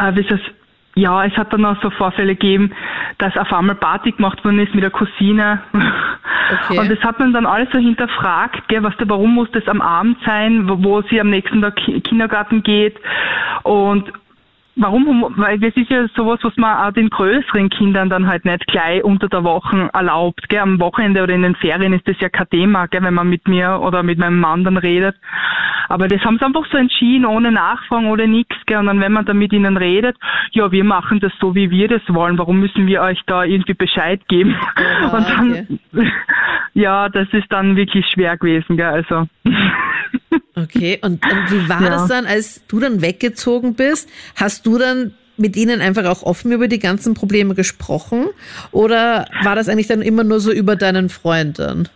uh, 0.00 0.14
wie 0.14 0.22
soll 0.22 0.38
ich 0.38 0.57
ja, 0.98 1.24
es 1.24 1.36
hat 1.36 1.52
dann 1.52 1.64
auch 1.64 1.80
so 1.82 1.90
Vorfälle 1.90 2.34
gegeben, 2.34 2.72
dass 3.18 3.36
auf 3.36 3.52
einmal 3.52 3.76
Party 3.76 4.12
gemacht 4.12 4.44
worden 4.44 4.58
ist 4.58 4.74
mit 4.74 4.82
der 4.82 4.90
Cousine. 4.90 5.60
Okay. 6.50 6.78
Und 6.78 6.90
das 6.90 7.00
hat 7.00 7.18
man 7.18 7.34
dann 7.34 7.44
alles 7.44 7.68
so 7.72 7.78
hinterfragt, 7.78 8.68
gell, 8.68 8.82
was 8.82 8.96
der, 8.96 9.08
warum 9.10 9.34
muss 9.34 9.50
das 9.50 9.68
am 9.68 9.82
Abend 9.82 10.16
sein, 10.24 10.66
wo, 10.68 10.82
wo 10.82 11.02
sie 11.02 11.20
am 11.20 11.28
nächsten 11.28 11.60
Tag 11.60 11.76
Kindergarten 11.76 12.62
geht. 12.62 12.96
Und 13.64 14.10
Warum? 14.80 15.34
Weil 15.36 15.58
das 15.58 15.74
ist 15.74 15.90
ja 15.90 16.06
sowas, 16.14 16.38
was 16.42 16.56
man 16.56 16.86
auch 16.86 16.92
den 16.92 17.10
größeren 17.10 17.68
Kindern 17.68 18.08
dann 18.08 18.28
halt 18.28 18.44
nicht 18.44 18.64
gleich 18.68 19.02
unter 19.02 19.28
der 19.28 19.42
Woche 19.42 19.90
erlaubt. 19.92 20.48
Gell? 20.48 20.60
Am 20.60 20.78
Wochenende 20.78 21.24
oder 21.24 21.34
in 21.34 21.42
den 21.42 21.56
Ferien 21.56 21.92
ist 21.92 22.06
das 22.06 22.20
ja 22.20 22.28
kein 22.28 22.48
Thema, 22.48 22.86
gell? 22.86 23.02
wenn 23.02 23.14
man 23.14 23.28
mit 23.28 23.48
mir 23.48 23.80
oder 23.82 24.04
mit 24.04 24.20
meinem 24.20 24.38
Mann 24.38 24.62
dann 24.62 24.76
redet. 24.76 25.16
Aber 25.88 26.08
das 26.08 26.20
haben 26.22 26.38
sie 26.38 26.44
einfach 26.44 26.66
so 26.70 26.76
entschieden, 26.76 27.24
ohne 27.24 27.52
Nachfragen 27.52 28.08
oder 28.08 28.26
nichts. 28.26 28.54
Und 28.70 28.86
dann, 28.86 29.00
wenn 29.00 29.12
man 29.12 29.24
dann 29.24 29.38
mit 29.38 29.52
ihnen 29.52 29.76
redet, 29.76 30.16
ja, 30.52 30.70
wir 30.70 30.84
machen 30.84 31.20
das 31.20 31.32
so, 31.40 31.54
wie 31.54 31.70
wir 31.70 31.88
das 31.88 32.02
wollen. 32.08 32.38
Warum 32.38 32.60
müssen 32.60 32.86
wir 32.86 33.00
euch 33.02 33.20
da 33.26 33.44
irgendwie 33.44 33.74
Bescheid 33.74 34.20
geben? 34.28 34.56
Ja, 34.76 35.08
und 35.08 35.28
dann, 35.28 35.78
okay. 35.92 36.12
ja, 36.74 37.08
das 37.08 37.28
ist 37.32 37.50
dann 37.50 37.76
wirklich 37.76 38.06
schwer 38.12 38.36
gewesen. 38.36 38.76
Gell? 38.76 38.86
Also. 38.86 39.28
Okay, 40.54 40.98
und, 41.02 41.24
und 41.24 41.50
wie 41.52 41.68
war 41.68 41.82
ja. 41.82 41.90
das 41.90 42.08
dann, 42.08 42.26
als 42.26 42.66
du 42.66 42.80
dann 42.80 43.00
weggezogen 43.00 43.74
bist? 43.74 44.10
Hast 44.34 44.66
du 44.66 44.76
dann 44.76 45.12
mit 45.36 45.56
ihnen 45.56 45.80
einfach 45.80 46.04
auch 46.04 46.22
offen 46.24 46.52
über 46.52 46.68
die 46.68 46.80
ganzen 46.80 47.14
Probleme 47.14 47.54
gesprochen? 47.54 48.26
Oder 48.72 49.28
war 49.42 49.54
das 49.54 49.68
eigentlich 49.68 49.86
dann 49.86 50.02
immer 50.02 50.24
nur 50.24 50.40
so 50.40 50.52
über 50.52 50.76
deinen 50.76 51.08
Freund 51.08 51.58
dann? 51.60 51.88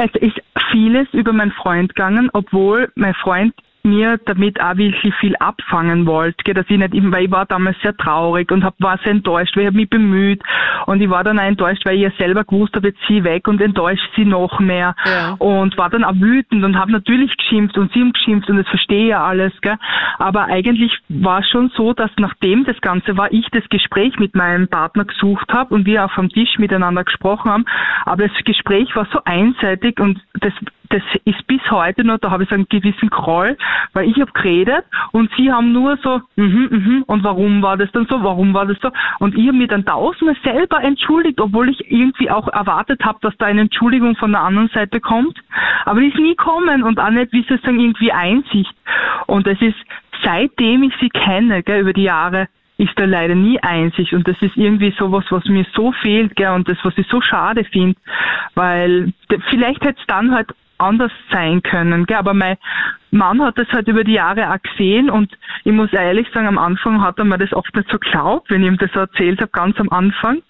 Es 0.00 0.14
ist 0.20 0.40
vieles 0.70 1.08
über 1.12 1.32
meinen 1.32 1.50
Freund 1.50 1.92
gegangen, 1.92 2.30
obwohl 2.32 2.92
mein 2.94 3.14
Freund 3.14 3.52
mir 3.88 4.18
damit 4.24 4.60
auch 4.60 4.76
wirklich 4.76 5.14
viel 5.16 5.36
abfangen 5.36 6.06
wollte, 6.06 6.54
dass 6.54 6.66
ich 6.68 6.78
nicht, 6.78 6.92
weil 6.94 7.24
ich 7.24 7.30
war 7.30 7.46
damals 7.46 7.76
sehr 7.82 7.96
traurig 7.96 8.50
und 8.52 8.64
hab, 8.64 8.74
war 8.80 8.98
sehr 8.98 9.12
enttäuscht, 9.12 9.56
weil 9.56 9.68
ich 9.68 9.72
mich 9.72 9.90
bemüht 9.90 10.42
und 10.86 11.00
ich 11.00 11.10
war 11.10 11.24
dann 11.24 11.38
auch 11.38 11.44
enttäuscht, 11.44 11.84
weil 11.84 11.96
ich 11.96 12.02
ja 12.02 12.10
selber 12.18 12.44
gewusst 12.44 12.74
habe, 12.74 12.88
jetzt 12.88 13.00
sie 13.08 13.24
weg 13.24 13.48
und 13.48 13.60
enttäuscht 13.60 14.08
sie 14.16 14.24
noch 14.24 14.60
mehr 14.60 14.94
ja. 15.04 15.34
und 15.38 15.76
war 15.76 15.90
dann 15.90 16.04
auch 16.04 16.14
wütend 16.14 16.64
und 16.64 16.78
habe 16.78 16.92
natürlich 16.92 17.36
geschimpft 17.36 17.76
und 17.78 17.92
sie 17.92 18.00
haben 18.00 18.12
geschimpft 18.12 18.48
und 18.50 18.56
das 18.56 18.68
verstehe 18.68 19.08
ja 19.08 19.24
alles, 19.24 19.52
gell? 19.60 19.76
aber 20.18 20.46
eigentlich 20.46 20.92
war 21.08 21.40
es 21.40 21.48
schon 21.48 21.70
so, 21.76 21.92
dass 21.92 22.10
nachdem 22.18 22.64
das 22.64 22.80
Ganze 22.80 23.16
war, 23.16 23.32
ich 23.32 23.46
das 23.52 23.68
Gespräch 23.68 24.18
mit 24.18 24.34
meinem 24.34 24.68
Partner 24.68 25.04
gesucht 25.04 25.52
habe 25.52 25.74
und 25.74 25.86
wir 25.86 26.04
auf 26.04 26.14
dem 26.14 26.28
Tisch 26.28 26.58
miteinander 26.58 27.04
gesprochen 27.04 27.50
haben, 27.50 27.64
aber 28.04 28.28
das 28.28 28.44
Gespräch 28.44 28.94
war 28.96 29.06
so 29.12 29.20
einseitig 29.24 30.00
und 30.00 30.20
das 30.40 30.52
das 30.90 31.02
ist 31.24 31.46
bis 31.46 31.60
heute 31.70 32.04
noch, 32.04 32.18
da 32.18 32.30
habe 32.30 32.42
ich 32.42 32.48
so 32.48 32.54
einen 32.54 32.68
gewissen 32.68 33.10
Groll, 33.10 33.56
weil 33.92 34.08
ich 34.08 34.18
habe 34.20 34.32
geredet 34.32 34.84
und 35.12 35.30
sie 35.36 35.52
haben 35.52 35.72
nur 35.72 35.96
so, 35.98 36.20
mhm, 36.36 36.68
mhm, 36.70 37.04
und 37.06 37.24
warum 37.24 37.62
war 37.62 37.76
das 37.76 37.90
dann 37.92 38.06
so, 38.06 38.22
warum 38.22 38.54
war 38.54 38.66
das 38.66 38.78
so? 38.80 38.90
Und 39.18 39.36
ich 39.36 39.46
habe 39.46 39.56
mir 39.56 39.68
dann 39.68 39.84
tausendmal 39.84 40.36
selber 40.42 40.82
entschuldigt, 40.82 41.40
obwohl 41.40 41.68
ich 41.68 41.90
irgendwie 41.90 42.30
auch 42.30 42.48
erwartet 42.48 43.04
habe, 43.04 43.18
dass 43.22 43.36
da 43.36 43.46
eine 43.46 43.62
Entschuldigung 43.62 44.16
von 44.16 44.32
der 44.32 44.42
anderen 44.42 44.68
Seite 44.68 45.00
kommt. 45.00 45.38
Aber 45.84 46.00
die 46.00 46.08
ist 46.08 46.18
nie 46.18 46.34
kommen 46.34 46.82
und 46.82 46.98
auch 46.98 47.10
nicht, 47.10 47.32
wie 47.32 47.42
sie 47.42 47.58
sagen, 47.58 47.80
irgendwie 47.80 48.12
Einsicht. 48.12 48.74
Und 49.26 49.46
es 49.46 49.60
ist, 49.60 49.76
seitdem 50.22 50.84
ich 50.84 50.94
sie 51.00 51.10
kenne, 51.10 51.62
gell, 51.62 51.80
über 51.80 51.92
die 51.92 52.04
Jahre, 52.04 52.48
ist 52.78 52.92
da 52.94 53.04
leider 53.04 53.34
nie 53.34 53.58
Einsicht 53.60 54.12
und 54.12 54.26
das 54.28 54.36
ist 54.40 54.56
irgendwie 54.56 54.94
sowas, 54.96 55.24
was 55.30 55.44
mir 55.46 55.66
so 55.74 55.90
fehlt, 55.90 56.36
gell, 56.36 56.52
und 56.52 56.68
das, 56.68 56.78
was 56.84 56.96
ich 56.96 57.06
so 57.08 57.20
schade 57.20 57.64
finde, 57.64 57.98
weil 58.54 59.12
vielleicht 59.50 59.84
hätte 59.84 59.98
es 59.98 60.06
dann 60.06 60.32
halt 60.32 60.54
anders 60.78 61.12
sein 61.30 61.62
können. 61.62 62.06
Gell? 62.06 62.16
Aber 62.16 62.34
mein 62.34 62.56
Mann 63.10 63.42
hat 63.42 63.58
das 63.58 63.68
halt 63.68 63.88
über 63.88 64.04
die 64.04 64.12
Jahre 64.12 64.52
auch 64.52 64.62
gesehen 64.62 65.10
und 65.10 65.36
ich 65.64 65.72
muss 65.72 65.92
ehrlich 65.92 66.28
sagen, 66.32 66.46
am 66.46 66.58
Anfang 66.58 67.02
hat 67.02 67.18
er 67.18 67.24
mir 67.24 67.38
das 67.38 67.52
oft 67.52 67.74
nicht 67.74 67.90
so 67.90 67.98
geglaubt, 67.98 68.50
wenn 68.50 68.62
ich 68.62 68.68
ihm 68.68 68.78
das 68.78 68.92
so 68.92 69.00
erzählt 69.00 69.40
habe, 69.40 69.50
ganz 69.50 69.78
am 69.80 69.88
Anfang. 69.90 70.42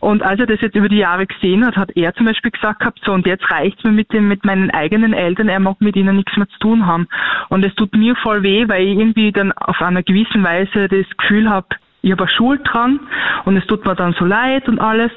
Und 0.00 0.22
als 0.22 0.40
er 0.40 0.46
das 0.46 0.60
jetzt 0.60 0.76
über 0.76 0.88
die 0.88 0.98
Jahre 0.98 1.26
gesehen 1.26 1.66
hat, 1.66 1.76
hat 1.76 1.96
er 1.96 2.14
zum 2.14 2.26
Beispiel 2.26 2.50
gesagt 2.50 2.80
gehabt, 2.80 3.00
so 3.04 3.12
und 3.12 3.26
jetzt 3.26 3.50
reicht's 3.50 3.82
mir 3.84 3.92
mit 3.92 4.12
dem, 4.12 4.28
mit 4.28 4.44
meinen 4.44 4.70
eigenen 4.70 5.12
Eltern, 5.12 5.48
er 5.48 5.60
mag 5.60 5.80
mit 5.80 5.96
ihnen 5.96 6.16
nichts 6.16 6.36
mehr 6.36 6.48
zu 6.48 6.58
tun 6.58 6.86
haben. 6.86 7.08
Und 7.48 7.64
es 7.64 7.74
tut 7.74 7.94
mir 7.94 8.14
voll 8.16 8.42
weh, 8.42 8.68
weil 8.68 8.82
ich 8.82 8.98
irgendwie 8.98 9.32
dann 9.32 9.52
auf 9.52 9.80
einer 9.82 10.02
gewissen 10.02 10.44
Weise 10.44 10.88
das 10.88 11.06
Gefühl 11.16 11.50
habe, 11.50 11.68
ich 12.02 12.12
habe 12.12 12.28
Schuld 12.28 12.60
dran 12.64 13.00
und 13.44 13.56
es 13.56 13.66
tut 13.66 13.84
mir 13.84 13.96
dann 13.96 14.12
so 14.12 14.24
leid 14.24 14.68
und 14.68 14.78
alles. 14.78 15.10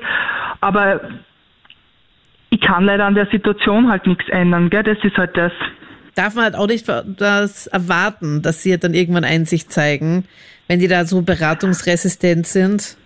Aber 0.59 1.01
ich 2.59 2.67
kann 2.67 2.85
leider 2.85 3.05
an 3.05 3.15
der 3.15 3.27
Situation 3.27 3.89
halt 3.89 4.05
nichts 4.07 4.27
ändern, 4.29 4.69
gell? 4.69 4.83
Das 4.83 4.97
ist 5.03 5.17
halt 5.17 5.35
das. 5.37 5.51
Darf 6.15 6.35
man 6.35 6.45
halt 6.45 6.55
auch 6.55 6.67
nicht 6.67 6.87
das 6.87 7.67
erwarten, 7.67 8.41
dass 8.41 8.63
sie 8.63 8.71
halt 8.71 8.83
dann 8.83 8.93
irgendwann 8.93 9.23
Einsicht 9.23 9.71
zeigen, 9.71 10.25
wenn 10.67 10.79
die 10.79 10.87
da 10.87 11.05
so 11.05 11.21
beratungsresistent 11.21 12.45
sind? 12.47 12.97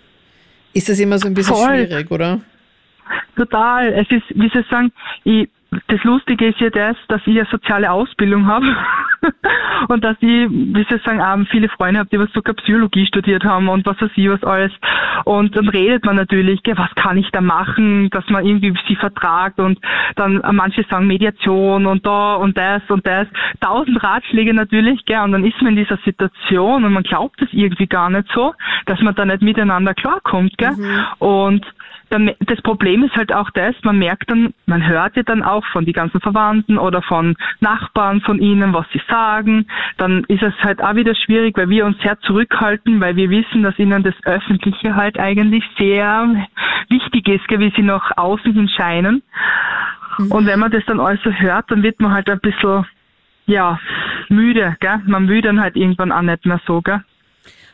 Ist 0.74 0.90
das 0.90 1.00
immer 1.00 1.20
so 1.20 1.28
ein 1.28 1.34
bisschen 1.34 1.56
Voll. 1.56 1.86
schwierig, 1.86 2.10
oder? 2.10 2.42
Total. 3.36 3.94
Es 3.94 4.10
ist, 4.10 4.24
wie 4.30 4.50
Sie 4.50 4.66
sagen, 4.70 4.92
ich 5.24 5.50
das 5.88 6.04
Lustige 6.04 6.50
ist 6.50 6.60
ja 6.60 6.70
das, 6.70 6.96
dass 7.08 7.22
ich 7.26 7.36
eine 7.36 7.48
soziale 7.50 7.92
Ausbildung 7.92 8.46
habe 8.46 8.76
und 9.88 10.04
dass 10.04 10.18
ich, 10.20 10.50
wie 10.50 10.86
soll 10.90 10.98
ich 10.98 11.04
sagen, 11.04 11.22
auch 11.22 11.48
viele 11.50 11.70
Freunde 11.70 12.00
habe, 12.00 12.10
die 12.10 12.20
was 12.20 12.32
sogar 12.34 12.56
Psychologie 12.56 13.06
studiert 13.06 13.44
haben 13.44 13.70
und 13.70 13.86
was 13.86 14.00
weiß 14.02 14.12
ich 14.16 14.30
was 14.30 14.44
alles. 14.44 14.72
Und 15.26 15.56
dann 15.56 15.70
redet 15.70 16.06
man 16.06 16.16
natürlich, 16.16 16.64
gell, 16.64 16.78
was 16.78 16.94
kann 16.96 17.18
ich 17.18 17.30
da 17.32 17.42
machen, 17.42 18.10
dass 18.10 18.28
man 18.30 18.46
irgendwie 18.46 18.74
sie 18.88 18.96
vertragt 18.96 19.60
und 19.60 19.80
dann 20.16 20.42
manche 20.52 20.84
sagen 20.90 21.08
Mediation 21.08 21.86
und 21.86 22.06
da 22.06 22.36
und 22.36 22.58
das 22.58 22.82
und 22.90 23.06
das. 23.06 23.28
Tausend 23.60 24.04
Ratschläge 24.04 24.54
natürlich, 24.54 25.06
gell, 25.06 25.22
und 25.22 25.32
dann 25.32 25.46
ist 25.46 25.62
man 25.62 25.78
in 25.78 25.84
dieser 25.84 25.98
Situation 25.98 26.84
und 26.84 26.94
man 26.94 27.04
glaubt 27.04 27.42
es 27.42 27.50
irgendwie 27.52 27.88
gar 27.88 28.10
nicht 28.10 28.28
so, 28.34 28.54
dass 28.86 29.00
man 29.02 29.16
da 29.16 29.26
nicht 29.26 29.42
miteinander 29.42 29.94
klarkommt, 29.94 30.58
gell. 30.58 30.72
Mhm. 30.72 31.06
Und 31.20 31.66
das 32.40 32.62
Problem 32.62 33.04
ist 33.04 33.16
halt 33.16 33.34
auch 33.34 33.50
das, 33.52 33.76
man 33.84 33.98
merkt 33.98 34.30
dann, 34.30 34.54
man 34.66 34.86
hört 34.86 35.16
ja 35.16 35.24
dann 35.24 35.42
auch 35.42 35.66
von 35.72 35.86
die 35.86 35.94
ganzen 35.94 36.22
Verwandten 36.22 36.78
oder 36.78 37.02
von 37.02 37.36
Nachbarn 37.60 38.22
von 38.22 38.40
ihnen, 38.40 38.74
was 38.74 38.86
sie 38.94 39.02
sagen. 39.14 39.68
Dann 39.98 40.24
ist 40.28 40.42
es 40.42 40.54
halt 40.62 40.84
auch 40.84 40.96
wieder 40.96 41.14
schwierig, 41.14 41.56
weil 41.58 41.70
wir 41.70 41.86
uns 41.86 41.98
sehr 42.02 42.20
zurückhalten, 42.22 43.00
weil 43.00 43.16
wir 43.16 43.30
wissen, 43.30 43.64
dass 43.64 43.78
ihnen 43.78 44.04
das 44.04 44.16
Öffentliche 44.26 44.96
halt 44.96 45.20
eigentlich 45.20 45.64
sehr 45.78 46.48
wichtig 46.90 47.28
ist, 47.28 47.50
wie 47.50 47.72
sie 47.76 47.84
nach 47.84 48.12
außen 48.18 48.54
hin 48.54 48.70
scheinen. 48.70 49.22
Mhm. 50.18 50.32
Und 50.32 50.46
wenn 50.48 50.60
man 50.60 50.72
das 50.72 50.84
dann 50.86 51.00
alles 51.00 51.22
so 51.24 51.32
hört, 51.32 51.70
dann 51.70 51.84
wird 51.84 52.00
man 52.00 52.12
halt 52.12 52.30
ein 52.30 52.40
bisschen 52.40 52.86
ja, 53.46 53.80
müde, 54.30 54.76
gell? 54.80 55.02
Man 55.06 55.28
will 55.28 55.42
dann 55.42 55.60
halt 55.60 55.76
irgendwann 55.76 56.12
auch 56.12 56.22
nicht 56.22 56.46
mehr 56.46 56.62
so, 56.66 56.82
gell? 56.82 57.04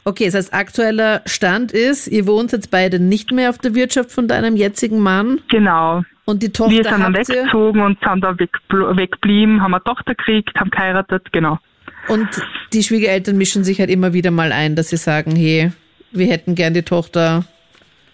Okay, 0.05 0.25
das 0.25 0.35
heißt, 0.35 0.53
aktueller 0.53 1.21
Stand 1.25 1.71
ist, 1.71 2.07
ihr 2.07 2.25
wohnt 2.25 2.51
jetzt 2.51 2.71
beide 2.71 2.99
nicht 2.99 3.31
mehr 3.31 3.49
auf 3.49 3.57
der 3.57 3.75
Wirtschaft 3.75 4.11
von 4.11 4.27
deinem 4.27 4.55
jetzigen 4.55 4.99
Mann. 4.99 5.41
Genau. 5.49 6.03
Und 6.25 6.43
die 6.43 6.49
Tochter 6.49 6.71
Wir 6.71 6.83
sind 6.83 6.99
dann 6.99 7.13
weggezogen 7.13 7.81
und 7.81 7.97
sind 8.03 8.23
da 8.23 8.37
weggeblieben, 8.37 9.61
haben 9.61 9.73
eine 9.73 9.83
Tochter 9.83 10.15
gekriegt, 10.15 10.59
haben 10.59 10.69
geheiratet, 10.69 11.31
genau. 11.31 11.59
Und 12.07 12.27
die 12.73 12.83
Schwiegereltern 12.83 13.37
mischen 13.37 13.63
sich 13.63 13.79
halt 13.79 13.89
immer 13.89 14.13
wieder 14.13 14.31
mal 14.31 14.51
ein, 14.51 14.75
dass 14.75 14.89
sie 14.89 14.97
sagen, 14.97 15.35
hey, 15.35 15.71
wir 16.11 16.27
hätten 16.27 16.55
gern 16.55 16.73
die 16.73 16.83
Tochter, 16.83 17.45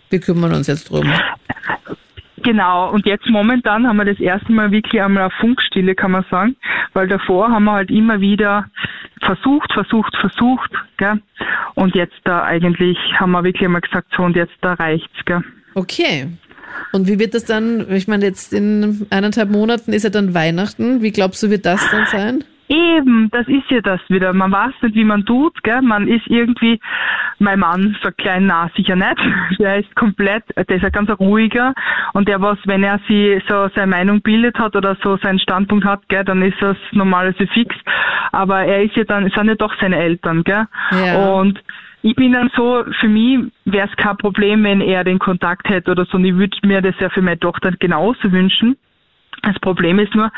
wir 0.10 0.20
kümmern 0.20 0.54
uns 0.54 0.68
jetzt 0.68 0.90
drum. 0.90 1.12
Genau, 2.46 2.92
und 2.92 3.08
jetzt 3.08 3.28
momentan 3.28 3.88
haben 3.88 3.98
wir 3.98 4.06
das 4.06 4.20
erste 4.20 4.52
Mal 4.52 4.70
wirklich 4.70 5.02
einmal 5.02 5.24
eine 5.24 5.32
Funkstille, 5.40 5.96
kann 5.96 6.12
man 6.12 6.24
sagen, 6.30 6.56
weil 6.94 7.08
davor 7.08 7.50
haben 7.50 7.64
wir 7.64 7.72
halt 7.72 7.90
immer 7.90 8.22
wieder 8.22 8.66
versucht, 9.24 9.74
versucht, 9.74 10.16
versucht, 10.16 10.70
gell? 10.98 11.20
Und 11.74 11.96
jetzt 11.96 12.22
da 12.24 12.44
eigentlich 12.44 13.00
haben 13.16 13.32
wir 13.32 13.44
wirklich 13.44 13.66
einmal 13.66 13.82
gesagt, 13.82 14.10
so 14.16 14.22
und 14.22 14.36
jetzt 14.36 14.54
da 14.62 14.74
reicht's, 14.74 15.26
gell? 15.26 15.44
Okay. 15.74 16.28
Und 16.94 17.08
wie 17.08 17.18
wird 17.18 17.34
das 17.34 17.46
dann, 17.46 17.92
ich 17.92 18.08
meine, 18.08 18.26
jetzt 18.26 18.54
in 18.54 19.08
eineinhalb 19.10 19.50
Monaten 19.50 19.92
ist 19.92 20.04
ja 20.04 20.12
dann 20.12 20.36
Weihnachten. 20.36 21.02
Wie 21.02 21.12
glaubst 21.12 21.42
du, 21.42 21.50
wird 21.50 21.66
das 21.66 21.90
dann 21.90 22.06
sein? 22.06 22.44
Eben, 22.68 23.30
das 23.32 23.48
ist 23.48 23.72
ja 23.72 23.82
das 23.82 24.02
wieder. 24.08 24.34
Man 24.34 24.52
weiß 24.52 24.74
nicht, 24.84 24.94
wie 24.94 25.04
man 25.04 25.26
tut, 25.26 25.64
gell? 25.64 25.82
Man 25.82 26.08
ist 26.08 26.28
irgendwie, 26.28 26.80
mein 27.40 27.60
Mann 27.60 27.98
sagt 28.02 28.18
klein, 28.18 28.48
na, 28.48 28.70
sicher 28.76 28.96
nicht. 28.96 29.20
Der 29.60 29.78
ist 29.78 29.96
komplett, 29.96 30.44
der 30.56 30.78
ist 30.78 30.84
ein 30.84 30.92
ganz 30.92 31.10
ruhiger 31.20 31.74
und 32.14 32.28
der 32.28 32.42
was, 32.42 32.58
wenn 32.66 32.84
er 32.84 33.00
sich 33.08 33.44
so 33.48 33.70
seine 33.76 33.88
Meinung 33.88 34.22
bildet 34.22 34.58
hat 34.58 34.76
oder 34.76 34.98
so 35.02 35.18
seinen 35.18 35.40
Standpunkt 35.40 35.86
hat, 35.86 36.08
gell, 36.08 36.24
dann 36.24 36.42
ist 36.42 36.62
das 36.62 36.78
normal 36.92 37.34
so 37.38 37.46
fix. 37.48 37.76
Aber 38.32 38.64
er 38.64 38.84
ist 38.84 38.96
ja 38.96 39.04
dann, 39.04 39.30
sind 39.30 39.48
ja 39.48 39.56
doch 39.56 39.74
seine 39.80 39.98
Eltern, 39.98 40.44
gell? 40.44 40.66
Ja. 40.92 41.34
Und 41.34 41.62
ich 42.02 42.16
bin 42.16 42.34
dann 42.34 42.52
so, 42.56 42.84
für 43.00 43.08
mich 43.08 43.52
wäre 43.66 43.88
es 43.88 43.96
kein 43.98 44.18
Problem, 44.18 44.64
wenn 44.64 44.82
er 44.82 45.04
den 45.04 45.20
Kontakt 45.20 45.68
hätte 45.70 45.92
oder 45.92 46.06
so. 46.06 46.18
Und 46.18 46.26
ich 46.26 46.36
würde 46.36 46.56
mir 46.64 46.82
das 46.82 46.96
ja 47.00 47.10
für 47.10 47.22
meine 47.22 47.40
Tochter 47.40 47.72
genauso 47.72 48.32
wünschen. 48.32 48.78
Das 49.42 49.58
Problem 49.60 50.00
ist 50.00 50.14
nur, 50.14 50.32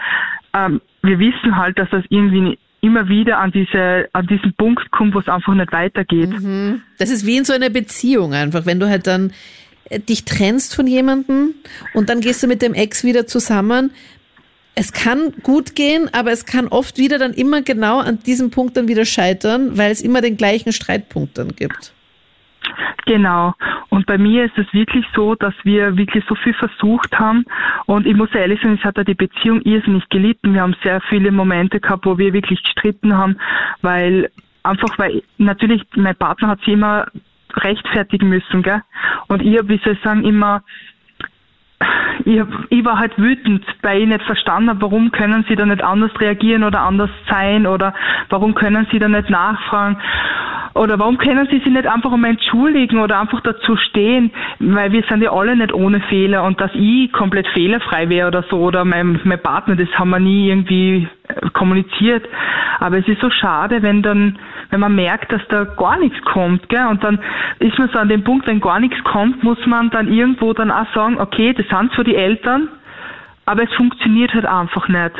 ähm, 0.53 0.81
wir 1.01 1.19
wissen 1.19 1.57
halt, 1.57 1.77
dass 1.77 1.89
das 1.89 2.03
irgendwie 2.09 2.57
immer 2.81 3.09
wieder 3.09 3.39
an 3.39 3.51
diese 3.51 4.07
an 4.13 4.27
diesen 4.27 4.53
Punkt 4.53 4.91
kommt, 4.91 5.13
wo 5.15 5.19
es 5.19 5.27
einfach 5.27 5.53
nicht 5.53 5.71
weitergeht. 5.71 6.29
Mhm. 6.29 6.81
Das 6.99 7.09
ist 7.09 7.25
wie 7.25 7.37
in 7.37 7.45
so 7.45 7.53
einer 7.53 7.69
Beziehung 7.69 8.33
einfach, 8.33 8.65
wenn 8.65 8.79
du 8.79 8.87
halt 8.87 9.07
dann 9.07 9.33
äh, 9.89 9.99
dich 9.99 10.25
trennst 10.25 10.75
von 10.75 10.87
jemandem 10.87 11.53
und 11.93 12.09
dann 12.09 12.21
gehst 12.21 12.43
du 12.43 12.47
mit 12.47 12.61
dem 12.61 12.73
Ex 12.73 13.03
wieder 13.03 13.27
zusammen. 13.27 13.91
Es 14.75 14.93
kann 14.93 15.33
gut 15.41 15.73
gehen, 15.73 16.07
aber 16.13 16.31
es 16.31 16.45
kann 16.45 16.67
oft 16.67 16.99
wieder 16.99 17.17
dann 17.17 17.33
immer 17.33 17.63
genau 17.63 17.97
an 17.97 18.19
diesem 18.19 18.51
Punkt 18.51 18.77
dann 18.77 18.87
wieder 18.87 19.05
scheitern, 19.05 19.75
weil 19.75 19.91
es 19.91 20.01
immer 20.01 20.21
den 20.21 20.37
gleichen 20.37 20.71
Streitpunkt 20.71 21.35
dann 21.39 21.55
gibt. 21.55 21.93
Genau. 23.05 23.53
Und 23.89 24.05
bei 24.05 24.17
mir 24.17 24.45
ist 24.45 24.57
es 24.57 24.71
wirklich 24.73 25.05
so, 25.15 25.35
dass 25.35 25.53
wir 25.63 25.97
wirklich 25.97 26.23
so 26.27 26.35
viel 26.35 26.53
versucht 26.53 27.17
haben. 27.17 27.45
Und 27.85 28.05
ich 28.05 28.15
muss 28.15 28.33
ehrlich 28.33 28.61
sagen, 28.61 28.77
es 28.79 28.85
hat 28.85 28.97
ja 28.97 29.03
die 29.03 29.13
Beziehung 29.13 29.61
irrsinnig 29.61 30.07
gelitten. 30.09 30.53
Wir 30.53 30.61
haben 30.61 30.75
sehr 30.83 31.01
viele 31.01 31.31
Momente 31.31 31.79
gehabt, 31.79 32.05
wo 32.05 32.17
wir 32.17 32.33
wirklich 32.33 32.61
gestritten 32.63 33.17
haben, 33.17 33.37
weil 33.81 34.29
einfach, 34.63 34.97
weil 34.97 35.23
natürlich 35.37 35.83
mein 35.95 36.15
Partner 36.15 36.49
hat 36.49 36.59
sich 36.59 36.69
immer 36.69 37.07
rechtfertigen 37.55 38.29
müssen, 38.29 38.61
gell? 38.61 38.81
Und 39.27 39.41
ich 39.41 39.57
habe, 39.57 39.69
wie 39.69 39.79
soll 39.83 39.93
ich 39.93 40.01
sagen, 40.01 40.23
immer 40.25 40.63
ich, 42.25 42.39
hab, 42.39 42.47
ich 42.69 42.83
war 42.83 42.99
halt 42.99 43.17
wütend, 43.17 43.63
weil 43.81 44.01
ich 44.01 44.07
nicht 44.07 44.23
verstanden 44.23 44.69
habe, 44.69 44.81
warum 44.81 45.11
können 45.11 45.45
sie 45.47 45.55
da 45.55 45.65
nicht 45.65 45.83
anders 45.83 46.11
reagieren 46.19 46.63
oder 46.63 46.81
anders 46.81 47.09
sein 47.29 47.67
oder 47.67 47.93
warum 48.29 48.55
können 48.55 48.87
sie 48.91 48.99
da 48.99 49.07
nicht 49.07 49.29
nachfragen. 49.29 49.97
Oder 50.77 50.99
warum 50.99 51.17
können 51.17 51.47
sie 51.49 51.57
sich 51.57 51.65
nicht 51.65 51.87
einfach 51.87 52.11
einmal 52.11 52.31
entschuldigen 52.31 52.99
oder 52.99 53.19
einfach 53.19 53.41
dazu 53.41 53.75
stehen? 53.75 54.31
Weil 54.59 54.91
wir 54.91 55.03
sind 55.09 55.21
ja 55.21 55.31
alle 55.31 55.55
nicht 55.55 55.73
ohne 55.73 55.99
Fehler 56.01 56.43
und 56.43 56.61
dass 56.61 56.71
ich 56.73 57.11
komplett 57.11 57.47
fehlerfrei 57.47 58.09
wäre 58.09 58.27
oder 58.27 58.43
so 58.49 58.57
oder 58.59 58.85
mein, 58.85 59.19
mein 59.23 59.41
Partner, 59.41 59.75
das 59.75 59.89
haben 59.97 60.11
wir 60.11 60.19
nie 60.19 60.49
irgendwie 60.49 61.07
äh, 61.27 61.49
kommuniziert. 61.49 62.25
Aber 62.79 62.97
es 62.97 63.07
ist 63.07 63.21
so 63.21 63.29
schade, 63.29 63.81
wenn 63.81 64.03
dann, 64.03 64.37
wenn 64.69 64.79
man 64.79 64.95
merkt, 64.95 65.31
dass 65.31 65.41
da 65.49 65.63
gar 65.63 65.97
nichts 65.99 66.21
kommt, 66.21 66.69
gell? 66.69 66.85
Und 66.87 67.03
dann 67.03 67.19
ist 67.59 67.77
man 67.79 67.89
so 67.89 67.97
an 67.97 68.09
dem 68.09 68.23
Punkt, 68.23 68.47
wenn 68.47 68.59
gar 68.59 68.79
nichts 68.79 69.03
kommt, 69.03 69.43
muss 69.43 69.65
man 69.65 69.89
dann 69.89 70.11
irgendwo 70.11 70.53
dann 70.53 70.71
auch 70.71 70.93
sagen, 70.93 71.19
okay, 71.19 71.53
das 71.53 71.67
sind 71.67 71.91
zwar 71.93 72.03
die 72.03 72.15
Eltern, 72.15 72.69
aber 73.45 73.63
es 73.63 73.73
funktioniert 73.73 74.33
halt 74.33 74.45
einfach 74.45 74.87
nicht. 74.87 75.15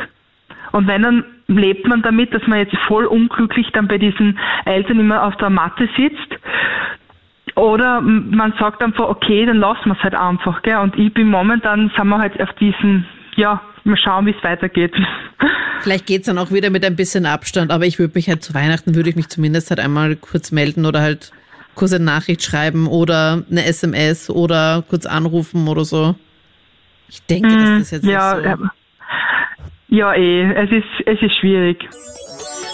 Und 0.72 0.86
wenn 0.86 1.02
dann 1.02 1.24
lebt 1.48 1.86
man 1.86 2.02
damit, 2.02 2.32
dass 2.32 2.46
man 2.46 2.58
jetzt 2.58 2.76
voll 2.86 3.06
unglücklich 3.06 3.66
dann 3.72 3.88
bei 3.88 3.98
diesen 3.98 4.38
Eltern 4.66 5.00
immer 5.00 5.24
auf 5.24 5.36
der 5.36 5.50
Matte 5.50 5.88
sitzt. 5.96 6.40
Oder 7.56 8.00
man 8.00 8.52
sagt 8.58 8.82
einfach, 8.82 9.08
okay, 9.08 9.44
dann 9.46 9.56
lassen 9.56 9.86
wir 9.86 9.96
es 9.96 10.02
halt 10.02 10.14
einfach. 10.14 10.62
Gell? 10.62 10.76
Und 10.76 10.96
ich 10.96 11.12
bin 11.12 11.28
momentan, 11.28 11.90
sind 11.96 12.06
wir 12.06 12.18
halt 12.18 12.40
auf 12.40 12.52
diesen, 12.60 13.06
ja, 13.34 13.60
mal 13.82 13.96
schauen, 13.96 14.26
wie 14.26 14.34
es 14.36 14.44
weitergeht. 14.44 14.94
Vielleicht 15.80 16.06
geht 16.06 16.20
es 16.20 16.26
dann 16.26 16.38
auch 16.38 16.52
wieder 16.52 16.70
mit 16.70 16.84
ein 16.84 16.96
bisschen 16.96 17.24
Abstand, 17.24 17.72
aber 17.72 17.86
ich 17.86 17.98
würde 17.98 18.12
mich 18.14 18.28
halt 18.28 18.42
zu 18.42 18.52
Weihnachten, 18.54 18.94
würde 18.94 19.10
ich 19.10 19.16
mich 19.16 19.28
zumindest 19.28 19.70
halt 19.70 19.80
einmal 19.80 20.16
kurz 20.16 20.52
melden 20.52 20.86
oder 20.86 21.00
halt 21.00 21.32
kurz 21.74 21.92
eine 21.92 22.04
Nachricht 22.04 22.42
schreiben 22.42 22.86
oder 22.86 23.42
eine 23.50 23.64
SMS 23.64 24.28
oder 24.28 24.84
kurz 24.88 25.06
anrufen 25.06 25.66
oder 25.68 25.84
so. 25.84 26.16
Ich 27.08 27.22
denke, 27.22 27.48
dass 27.48 27.78
das 27.78 27.90
jetzt 27.92 28.04
ja, 28.04 28.34
nicht 28.34 28.44
so... 28.44 28.48
Ja 28.64 28.70
ja, 29.88 30.14
eh, 30.14 30.52
es 30.52 30.70
ist, 30.70 31.06
es 31.06 31.22
ist 31.22 31.38
schwierig. 31.40 31.78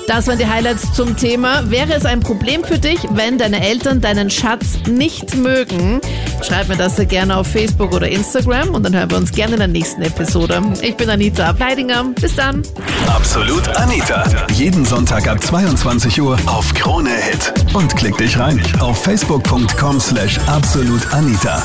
Das 0.06 0.28
waren 0.28 0.38
die 0.38 0.46
Highlights 0.46 0.92
zum 0.92 1.16
Thema. 1.16 1.70
Wäre 1.70 1.94
es 1.94 2.04
ein 2.04 2.20
Problem 2.20 2.62
für 2.62 2.78
dich, 2.78 2.98
wenn 3.12 3.38
deine 3.38 3.66
Eltern 3.66 4.02
deinen 4.02 4.28
Schatz 4.28 4.80
nicht 4.86 5.34
mögen? 5.34 6.00
Schreib 6.42 6.68
mir 6.68 6.76
das 6.76 6.96
sehr 6.96 7.06
gerne 7.06 7.36
auf 7.36 7.46
Facebook 7.46 7.94
oder 7.94 8.06
Instagram 8.08 8.74
und 8.74 8.84
dann 8.84 8.94
hören 8.94 9.10
wir 9.10 9.16
uns 9.16 9.32
gerne 9.32 9.54
in 9.54 9.60
der 9.60 9.68
nächsten 9.68 10.02
Episode. 10.02 10.60
Ich 10.82 10.94
bin 10.96 11.08
Anita 11.08 11.48
Ableidinger. 11.48 12.04
Bis 12.20 12.36
dann. 12.36 12.62
Absolut 13.08 13.66
Anita. 13.76 14.24
Jeden 14.52 14.84
Sonntag 14.84 15.26
ab 15.26 15.42
22 15.42 16.20
Uhr 16.20 16.36
auf 16.46 16.74
Krone 16.74 17.10
Hit. 17.10 17.54
Und 17.72 17.96
klick 17.96 18.18
dich 18.18 18.38
rein 18.38 18.60
auf 18.80 19.02
facebook.com 19.02 20.00
slash 20.00 20.38
absolutanita. 20.46 21.62